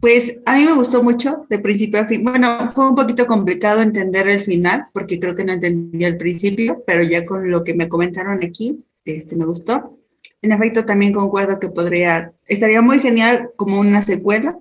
pues 0.00 0.40
a 0.46 0.56
mí 0.56 0.64
me 0.64 0.74
gustó 0.74 1.02
mucho 1.02 1.46
de 1.48 1.58
principio 1.58 2.00
a 2.00 2.06
fin. 2.06 2.24
Bueno, 2.24 2.70
fue 2.74 2.88
un 2.88 2.94
poquito 2.96 3.26
complicado 3.26 3.82
entender 3.82 4.28
el 4.28 4.40
final, 4.40 4.86
porque 4.92 5.20
creo 5.20 5.36
que 5.36 5.44
no 5.44 5.52
entendía 5.52 6.08
el 6.08 6.16
principio, 6.16 6.82
pero 6.86 7.02
ya 7.02 7.24
con 7.26 7.50
lo 7.50 7.62
que 7.62 7.74
me 7.74 7.88
comentaron 7.88 8.42
aquí, 8.42 8.84
este, 9.04 9.36
me 9.36 9.44
gustó. 9.44 9.98
En 10.40 10.52
efecto, 10.52 10.84
también 10.84 11.12
concuerdo 11.12 11.60
que 11.60 11.68
podría, 11.68 12.32
estaría 12.48 12.82
muy 12.82 12.98
genial 12.98 13.50
como 13.56 13.78
una 13.78 14.02
secuela 14.02 14.56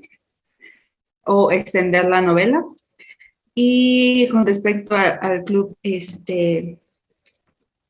o 1.25 1.51
extender 1.51 2.07
la 2.09 2.21
novela. 2.21 2.63
Y 3.55 4.27
con 4.29 4.45
respecto 4.45 4.95
a- 4.95 5.09
al 5.21 5.43
club, 5.43 5.75
este, 5.83 6.77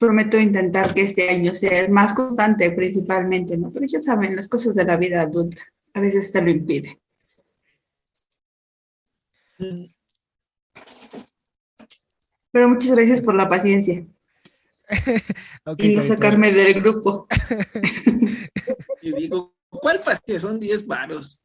prometo 0.02 0.40
intentar 0.40 0.96
que 0.96 1.02
este 1.02 1.30
año 1.30 1.54
sea 1.54 1.80
el 1.80 1.92
más 1.92 2.14
constante 2.14 2.72
principalmente, 2.72 3.56
¿no? 3.56 3.72
Pero 3.72 3.86
ya 3.86 4.00
saben, 4.00 4.36
las 4.36 4.50
cosas 4.50 4.74
de 4.74 4.84
la 4.84 4.98
vida 4.98 5.22
adulta 5.22 5.62
a 5.94 6.02
veces 6.02 6.32
te 6.32 6.42
lo 6.42 6.50
impiden. 6.50 7.00
Pero 12.52 12.68
muchas 12.68 12.96
gracias 12.96 13.22
por 13.22 13.36
la 13.36 13.48
paciencia 13.48 14.04
Ok, 15.66 15.84
y 15.84 15.96
no 15.96 16.02
sacarme 16.02 16.52
del 16.52 16.82
grupo. 16.82 17.28
Y 19.04 19.14
digo, 19.14 19.56
¿cuál 19.70 20.04
pastel? 20.04 20.40
Son 20.40 20.60
10 20.60 20.86
varos. 20.86 21.44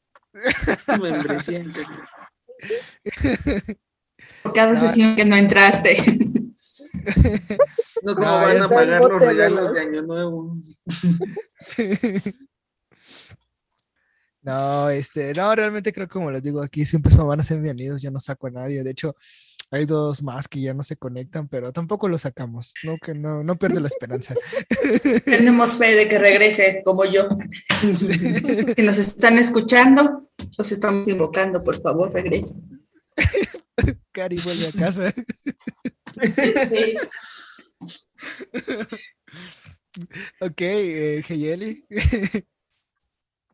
Por 4.42 4.52
cada 4.52 4.76
sesión 4.76 5.16
que 5.16 5.24
no 5.24 5.36
entraste. 5.36 5.96
No, 8.02 8.14
¿cómo 8.14 8.26
No, 8.26 8.32
van 8.40 8.62
a 8.62 8.68
pagar 8.68 9.00
los 9.02 9.20
regalos 9.20 9.60
los- 9.62 9.72
de 9.74 9.80
Año 9.80 10.02
Nuevo? 10.02 10.56
No, 14.42 14.88
este, 14.90 15.32
no, 15.34 15.52
realmente 15.56 15.92
creo 15.92 16.06
que 16.06 16.12
como 16.12 16.30
les 16.30 16.40
digo, 16.42 16.62
aquí 16.62 16.84
siempre 16.86 17.10
son, 17.12 17.26
van 17.26 17.40
a 17.40 17.42
ser 17.42 17.60
bienvenidos, 17.60 18.00
yo 18.00 18.12
no 18.12 18.20
saco 18.20 18.46
a 18.46 18.50
nadie, 18.50 18.84
de 18.84 18.90
hecho, 18.92 19.16
hay 19.72 19.86
dos 19.86 20.22
más 20.22 20.46
que 20.46 20.60
ya 20.60 20.72
no 20.72 20.84
se 20.84 20.96
conectan, 20.96 21.48
pero 21.48 21.72
tampoco 21.72 22.08
los 22.08 22.20
sacamos, 22.20 22.72
no, 22.84 22.94
que 23.04 23.12
no, 23.12 23.42
no 23.42 23.56
pierde 23.56 23.80
la 23.80 23.88
esperanza. 23.88 24.34
Tenemos 25.24 25.76
fe 25.76 25.96
de 25.96 26.08
que 26.08 26.18
regrese 26.20 26.80
como 26.84 27.04
yo. 27.04 27.28
Si 28.76 28.82
nos 28.84 28.98
están 28.98 29.36
escuchando, 29.38 30.30
los 30.56 30.70
estamos 30.70 31.08
invocando, 31.08 31.64
por 31.64 31.80
favor, 31.80 32.12
regresen. 32.12 32.86
Cari 34.12 34.36
vuelve 34.38 34.68
a 34.68 34.72
casa. 34.72 35.12
Sí. 36.16 36.96
ok, 40.40 40.60
eh, 40.60 41.24
Heyeli. 41.28 41.76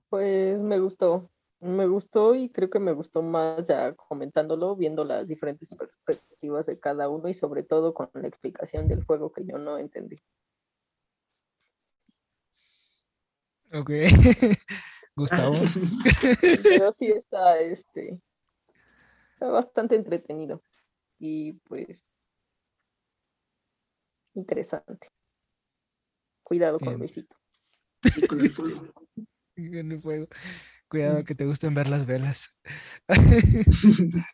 Pues 0.09 0.63
me 0.63 0.79
gustó, 0.79 1.31
me 1.61 1.87
gustó 1.87 2.35
y 2.35 2.51
creo 2.51 2.69
que 2.69 2.79
me 2.79 2.93
gustó 2.93 3.23
más 3.23 3.67
ya 3.69 3.95
comentándolo, 3.95 4.77
viendo 4.77 5.05
las 5.05 5.27
diferentes 5.27 5.75
perspectivas 5.75 6.67
de 6.67 6.79
cada 6.79 7.09
uno 7.09 7.29
y 7.29 7.35
sobre 7.35 7.63
todo 7.63 7.95
con 7.95 8.11
la 8.15 8.29
explicación 8.29 8.89
del 8.89 9.05
juego 9.05 9.33
que 9.33 9.45
yo 9.45 9.59
no 9.59 9.79
entendí. 9.79 10.19
ok, 13.73 13.91
Gustavo. 15.17 15.55
Pero 16.63 16.93
sí 16.93 17.07
está, 17.07 17.59
este, 17.61 18.21
está 19.35 19.47
bastante 19.47 19.95
entretenido 19.95 20.63
y 21.19 21.55
pues 21.65 22.15
interesante. 24.35 25.09
Cuidado 26.43 26.79
con 26.79 26.89
Bien. 26.89 26.99
Luisito. 27.01 27.37
Y 28.17 28.27
con 28.27 28.41
el 28.41 28.51
fuego. 28.51 28.93
En 29.55 29.93
el 29.93 30.01
fuego. 30.01 30.29
Cuidado 30.89 31.25
que 31.25 31.35
te 31.35 31.45
gusten 31.45 31.75
ver 31.75 31.87
las 31.87 32.07
velas. 32.07 32.63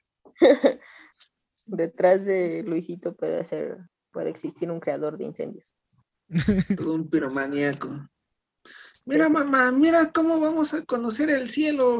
Detrás 1.66 2.24
de 2.24 2.62
Luisito 2.62 3.16
puede 3.16 3.42
ser 3.42 3.78
puede 4.12 4.30
existir 4.30 4.70
un 4.70 4.80
creador 4.80 5.18
de 5.18 5.24
incendios. 5.24 5.76
Todo 6.76 6.94
un 6.94 7.08
piromaníaco. 7.08 8.08
Mira, 9.04 9.28
mamá, 9.28 9.70
mira 9.70 10.10
cómo 10.12 10.38
vamos 10.40 10.74
a 10.74 10.84
conocer 10.84 11.30
el 11.30 11.48
cielo. 11.48 11.98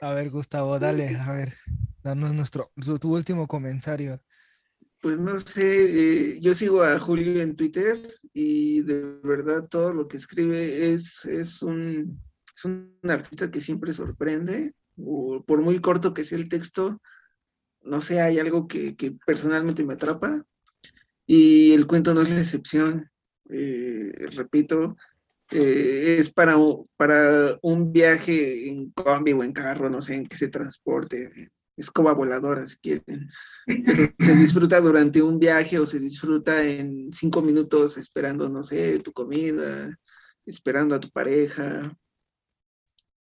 A 0.00 0.12
ver, 0.12 0.30
Gustavo, 0.30 0.78
dale, 0.78 1.16
a 1.16 1.32
ver, 1.32 1.54
danos 2.06 2.32
nuestro, 2.32 2.70
tu 3.00 3.14
último 3.14 3.46
comentario. 3.48 4.22
Pues 5.02 5.18
no 5.18 5.38
sé, 5.40 6.34
eh, 6.34 6.40
yo 6.40 6.54
sigo 6.54 6.82
a 6.82 6.98
Julio 6.98 7.42
en 7.42 7.56
Twitter 7.56 8.00
y 8.32 8.82
de 8.82 9.18
verdad 9.22 9.68
todo 9.68 9.92
lo 9.92 10.06
que 10.08 10.16
escribe 10.16 10.92
es, 10.92 11.24
es, 11.24 11.62
un, 11.62 12.20
es 12.54 12.64
un 12.64 12.98
artista 13.08 13.50
que 13.50 13.60
siempre 13.60 13.92
sorprende, 13.92 14.72
por 15.46 15.60
muy 15.60 15.80
corto 15.80 16.14
que 16.14 16.24
sea 16.24 16.38
el 16.38 16.48
texto, 16.48 17.00
no 17.82 18.00
sé, 18.00 18.20
hay 18.20 18.38
algo 18.38 18.66
que, 18.66 18.96
que 18.96 19.16
personalmente 19.26 19.84
me 19.84 19.94
atrapa 19.94 20.44
y 21.26 21.72
el 21.72 21.86
cuento 21.86 22.14
no 22.14 22.22
es 22.22 22.30
la 22.30 22.40
excepción. 22.40 23.10
Eh, 23.48 24.12
repito, 24.32 24.96
eh, 25.50 26.16
es 26.18 26.32
para, 26.32 26.56
para 26.96 27.58
un 27.62 27.92
viaje 27.92 28.68
en 28.68 28.90
combi 28.90 29.32
o 29.32 29.44
en 29.44 29.52
carro, 29.52 29.90
no 29.90 30.00
sé, 30.00 30.14
en 30.14 30.26
que 30.26 30.36
se 30.36 30.48
transporte, 30.48 31.30
escoba 31.76 32.12
voladora 32.12 32.66
si 32.66 32.78
quieren. 32.78 33.28
se 34.18 34.36
disfruta 34.36 34.80
durante 34.80 35.22
un 35.22 35.38
viaje 35.38 35.78
o 35.78 35.86
se 35.86 35.98
disfruta 35.98 36.64
en 36.64 37.12
cinco 37.12 37.42
minutos 37.42 37.96
esperando, 37.96 38.48
no 38.48 38.64
sé, 38.64 38.98
tu 39.00 39.12
comida, 39.12 39.96
esperando 40.46 40.94
a 40.94 41.00
tu 41.00 41.10
pareja. 41.10 41.96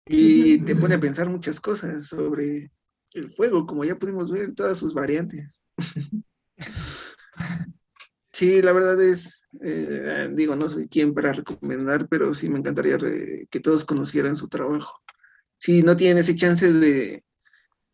Y 0.09 0.59
te 0.59 0.75
pone 0.75 0.95
a 0.95 0.99
pensar 1.01 1.29
muchas 1.29 1.59
cosas 1.59 2.07
sobre 2.07 2.71
el 3.13 3.29
fuego, 3.29 3.65
como 3.65 3.83
ya 3.83 3.99
pudimos 3.99 4.31
ver, 4.31 4.53
todas 4.53 4.77
sus 4.77 4.93
variantes. 4.93 5.63
sí, 8.31 8.61
la 8.61 8.71
verdad 8.71 9.01
es, 9.01 9.43
eh, 9.61 10.29
digo, 10.33 10.55
no 10.55 10.69
soy 10.69 10.87
quien 10.87 11.13
para 11.13 11.33
recomendar, 11.33 12.07
pero 12.07 12.33
sí 12.33 12.47
me 12.47 12.59
encantaría 12.59 12.97
que 13.49 13.59
todos 13.59 13.83
conocieran 13.83 14.37
su 14.37 14.47
trabajo. 14.47 15.01
Si 15.57 15.81
no 15.81 15.97
tienen 15.97 16.19
ese 16.19 16.35
chance 16.35 16.71
de, 16.71 17.23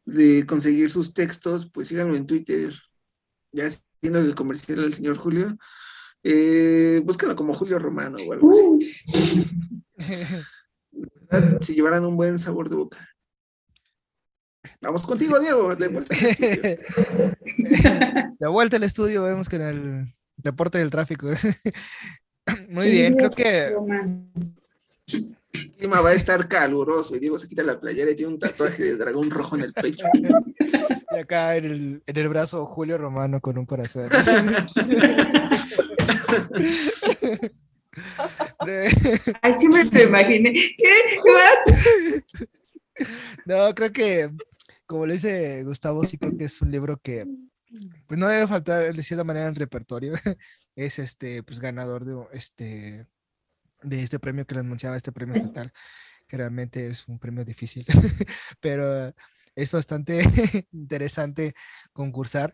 de 0.06 0.46
conseguir 0.46 0.90
sus 0.90 1.14
textos, 1.14 1.70
pues 1.72 1.88
síganlo 1.88 2.16
en 2.16 2.28
Twitter, 2.28 2.74
ya 3.52 3.70
siendo 4.02 4.20
el 4.20 4.36
comercial 4.36 4.82
del 4.82 4.94
señor 4.94 5.18
Julio. 5.18 5.58
Eh, 6.24 7.02
búsquenlo 7.04 7.36
como 7.36 7.54
Julio 7.54 7.80
Romano 7.80 8.18
o 8.28 8.34
algo 8.34 8.76
así. 8.76 9.44
si 11.62 11.74
llevaran 11.74 12.06
un 12.06 12.16
buen 12.16 12.40
sabor 12.40 12.70
de 12.70 12.76
boca. 12.76 13.10
Vamos 14.82 15.06
contigo, 15.06 15.40
Diego, 15.40 15.76
de 15.76 15.88
vuelta. 15.88 16.16
de 18.40 18.48
vuelta 18.48 18.78
al 18.78 18.84
estudio, 18.84 19.24
vemos 19.24 19.50
que 19.50 19.58
en 19.58 19.62
el 19.62 20.16
reporte 20.38 20.78
del 20.78 20.90
tráfico. 20.90 21.28
Muy 22.70 22.90
bien, 22.90 23.16
creo 23.16 23.30
que 23.30 23.76
el 25.54 25.74
clima 25.76 26.02
va 26.02 26.10
a 26.10 26.14
estar 26.14 26.48
caluroso 26.48 27.16
y 27.16 27.20
Diego 27.20 27.38
se 27.38 27.48
quita 27.48 27.64
la 27.64 27.80
playera 27.80 28.12
y 28.12 28.16
tiene 28.16 28.34
un 28.34 28.40
tatuaje 28.40 28.84
de 28.84 28.98
dragón 28.98 29.30
rojo 29.30 29.56
en 29.56 29.64
el 29.64 29.74
pecho. 29.74 30.06
Y 31.12 31.18
acá 31.18 31.56
en 31.56 31.66
el, 31.66 32.04
en 32.06 32.18
el 32.18 32.30
brazo 32.30 32.66
Julio 32.66 32.98
Romano 32.98 33.40
con 33.40 33.58
un 33.58 33.66
corazón. 33.66 34.10
Ay, 39.42 39.54
sí 39.58 39.68
me 39.68 39.84
lo 39.86 40.04
imaginé. 40.04 40.54
¿Qué? 40.54 40.90
No, 43.46 43.74
creo 43.76 43.92
que, 43.92 44.30
como 44.86 45.06
le 45.06 45.14
dice 45.14 45.64
Gustavo, 45.64 46.04
sí 46.04 46.18
creo 46.18 46.36
que 46.38 46.46
es 46.46 46.62
un 46.62 46.72
libro 46.72 47.00
que 47.02 47.26
pues 48.08 48.20
no 48.20 48.28
debe 48.28 48.48
faltar 48.48 48.94
de 48.94 49.04
cierta 49.04 49.24
manera 49.24 49.48
en 49.48 49.54
el 49.54 49.60
repertorio. 49.60 50.14
Es 50.76 50.98
este, 50.98 51.44
pues 51.44 51.60
ganador 51.60 52.04
de 52.04 52.16
este 52.32 53.06
de 53.84 54.04
este 54.04 54.20
premio 54.20 54.46
que 54.46 54.56
le 54.56 54.62
anunciaba, 54.62 54.98
este 54.98 55.12
premio 55.12 55.36
estatal, 55.36 55.72
que 56.28 56.38
realmente 56.38 56.88
es 56.88 57.08
un 57.08 57.20
premio 57.20 57.46
difícil, 57.46 57.86
pero 58.60 59.14
es 59.56 59.72
bastante 59.72 60.22
interesante 60.72 61.54
concursar. 61.92 62.54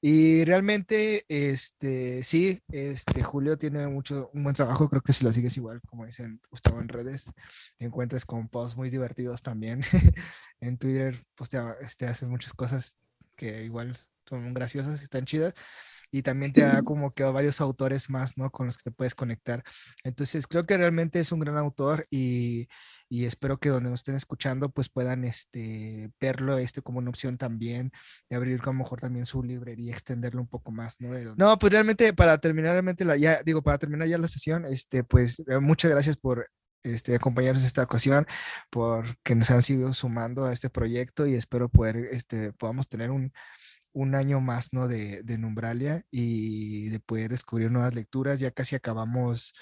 Y 0.00 0.44
realmente, 0.44 1.24
este, 1.28 2.22
sí, 2.22 2.62
este, 2.68 3.22
Julio 3.22 3.58
tiene 3.58 3.86
mucho, 3.88 4.30
un 4.32 4.44
buen 4.44 4.54
trabajo, 4.54 4.88
creo 4.88 5.02
que 5.02 5.12
si 5.12 5.24
lo 5.24 5.32
sigues 5.32 5.56
igual, 5.56 5.80
como 5.88 6.06
dicen 6.06 6.40
Gustavo 6.50 6.80
en 6.80 6.88
redes, 6.88 7.32
te 7.76 7.84
encuentras 7.84 8.24
con 8.24 8.48
posts 8.48 8.76
muy 8.76 8.90
divertidos 8.90 9.42
también. 9.42 9.82
en 10.60 10.78
Twitter, 10.78 11.22
pues 11.34 11.50
te, 11.50 11.58
este, 11.82 12.06
hace 12.06 12.26
muchas 12.26 12.52
cosas 12.52 12.98
que 13.36 13.64
igual 13.64 13.94
son 14.26 14.52
graciosas 14.52 15.00
y 15.00 15.04
están 15.04 15.24
chidas 15.24 15.54
y 16.10 16.22
también 16.22 16.52
te 16.52 16.62
da 16.62 16.82
como 16.84 17.10
que 17.10 17.24
varios 17.24 17.60
autores 17.60 18.10
más, 18.10 18.38
¿no? 18.38 18.50
Con 18.50 18.66
los 18.66 18.76
que 18.76 18.84
te 18.84 18.90
puedes 18.90 19.14
conectar. 19.14 19.62
Entonces, 20.04 20.46
creo 20.46 20.66
que 20.66 20.76
realmente 20.76 21.20
es 21.20 21.32
un 21.32 21.40
gran 21.40 21.56
autor 21.56 22.06
y, 22.10 22.68
y 23.08 23.24
espero 23.24 23.58
que 23.58 23.70
donde 23.70 23.90
nos 23.90 24.00
estén 24.00 24.16
escuchando, 24.16 24.70
pues 24.70 24.88
puedan 24.88 25.24
este, 25.24 26.10
verlo 26.20 26.58
este 26.58 26.82
como 26.82 26.98
una 26.98 27.10
opción 27.10 27.38
también, 27.38 27.90
de 28.28 28.36
abrir 28.36 28.60
a 28.60 28.66
lo 28.66 28.72
mejor 28.72 29.00
también 29.00 29.26
su 29.26 29.42
librería, 29.42 29.92
extenderlo 29.92 30.40
un 30.40 30.48
poco 30.48 30.72
más, 30.72 31.00
¿no? 31.00 31.08
No, 31.36 31.58
pues 31.58 31.72
realmente 31.72 32.12
para 32.12 32.38
terminar, 32.38 32.72
realmente 32.72 33.04
la, 33.04 33.16
ya, 33.16 33.42
digo, 33.42 33.62
para 33.62 33.78
terminar 33.78 34.08
ya 34.08 34.18
la 34.18 34.28
sesión, 34.28 34.64
este, 34.66 35.04
pues 35.04 35.40
eh, 35.40 35.58
muchas 35.60 35.90
gracias 35.90 36.16
por 36.16 36.46
este, 36.82 37.14
acompañarnos 37.14 37.64
esta 37.64 37.82
ocasión, 37.82 38.26
por 38.70 39.06
que 39.22 39.34
nos 39.34 39.50
han 39.50 39.62
sido 39.62 39.92
sumando 39.94 40.44
a 40.44 40.52
este 40.52 40.70
proyecto 40.70 41.26
y 41.26 41.34
espero 41.34 41.68
poder, 41.68 41.96
este, 42.12 42.52
podamos 42.52 42.88
tener 42.88 43.10
un, 43.10 43.32
un 43.98 44.14
año 44.14 44.40
más, 44.40 44.72
¿no? 44.72 44.86
De, 44.86 45.22
de 45.24 45.38
Numbralia 45.38 46.04
y 46.10 46.88
de 46.90 47.00
poder 47.00 47.30
descubrir 47.30 47.70
nuevas 47.70 47.94
lecturas. 47.94 48.38
Ya 48.38 48.52
casi 48.52 48.76
acabamos 48.76 49.54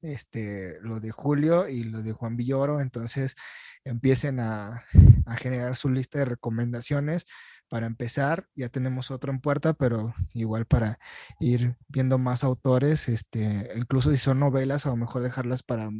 este, 0.00 0.78
lo 0.80 0.98
de 0.98 1.10
Julio 1.10 1.68
y 1.68 1.84
lo 1.84 2.02
de 2.02 2.12
Juan 2.12 2.36
Villoro, 2.36 2.80
entonces 2.80 3.36
empiecen 3.84 4.40
a, 4.40 4.82
a 5.26 5.36
generar 5.36 5.76
su 5.76 5.90
lista 5.90 6.20
de 6.20 6.24
recomendaciones 6.24 7.26
para 7.68 7.86
empezar. 7.86 8.46
Ya 8.54 8.70
tenemos 8.70 9.10
otro 9.10 9.30
en 9.30 9.40
puerta, 9.40 9.74
pero 9.74 10.14
igual 10.32 10.64
para 10.64 10.98
ir 11.38 11.76
viendo 11.88 12.16
más 12.16 12.44
autores, 12.44 13.08
este, 13.08 13.70
incluso 13.76 14.10
si 14.10 14.16
son 14.18 14.40
novelas, 14.40 14.86
a 14.86 14.90
lo 14.90 14.96
mejor 14.96 15.22
dejarlas 15.22 15.62
para 15.62 15.90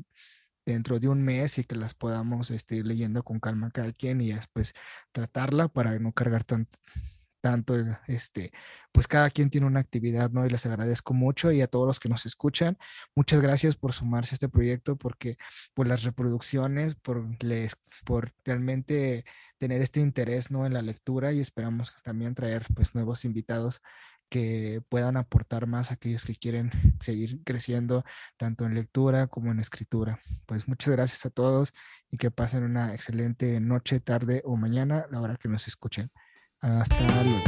dentro 0.64 0.98
de 0.98 1.08
un 1.08 1.22
mes 1.22 1.58
y 1.58 1.64
que 1.64 1.76
las 1.76 1.92
podamos 1.92 2.50
este, 2.50 2.76
ir 2.76 2.86
leyendo 2.86 3.22
con 3.22 3.38
calma 3.38 3.70
cada 3.70 3.92
quien 3.92 4.20
y 4.22 4.32
después 4.32 4.72
tratarla 5.12 5.68
para 5.68 5.98
no 5.98 6.12
cargar 6.12 6.44
tanto 6.44 6.78
tanto, 7.42 7.74
este, 8.06 8.52
pues 8.92 9.06
cada 9.08 9.28
quien 9.30 9.50
tiene 9.50 9.66
una 9.66 9.80
actividad, 9.80 10.30
¿no? 10.30 10.46
Y 10.46 10.50
les 10.50 10.64
agradezco 10.64 11.12
mucho 11.12 11.52
y 11.52 11.60
a 11.60 11.66
todos 11.66 11.86
los 11.86 12.00
que 12.00 12.08
nos 12.08 12.24
escuchan, 12.24 12.78
muchas 13.14 13.42
gracias 13.42 13.76
por 13.76 13.92
sumarse 13.92 14.34
a 14.34 14.36
este 14.36 14.48
proyecto, 14.48 14.96
porque 14.96 15.36
por 15.74 15.88
las 15.88 16.04
reproducciones, 16.04 16.94
por, 16.94 17.26
les, 17.44 17.76
por 18.04 18.32
realmente 18.44 19.24
tener 19.58 19.82
este 19.82 20.00
interés, 20.00 20.50
¿no? 20.50 20.64
En 20.66 20.72
la 20.74 20.82
lectura 20.82 21.32
y 21.32 21.40
esperamos 21.40 21.94
también 22.04 22.34
traer, 22.34 22.64
pues, 22.74 22.94
nuevos 22.94 23.24
invitados 23.24 23.82
que 24.30 24.82
puedan 24.88 25.18
aportar 25.18 25.66
más 25.66 25.90
a 25.90 25.94
aquellos 25.94 26.24
que 26.24 26.34
quieren 26.34 26.70
seguir 27.00 27.42
creciendo 27.44 28.02
tanto 28.38 28.64
en 28.64 28.74
lectura 28.74 29.26
como 29.26 29.50
en 29.52 29.60
escritura. 29.60 30.20
Pues 30.46 30.68
muchas 30.68 30.94
gracias 30.94 31.26
a 31.26 31.30
todos 31.30 31.74
y 32.10 32.16
que 32.16 32.30
pasen 32.30 32.64
una 32.64 32.94
excelente 32.94 33.60
noche, 33.60 34.00
tarde 34.00 34.42
o 34.46 34.56
mañana, 34.56 35.06
la 35.10 35.20
hora 35.20 35.36
que 35.36 35.48
nos 35.48 35.68
escuchen. 35.68 36.10
Hasta 36.62 37.02
luego. 37.24 37.42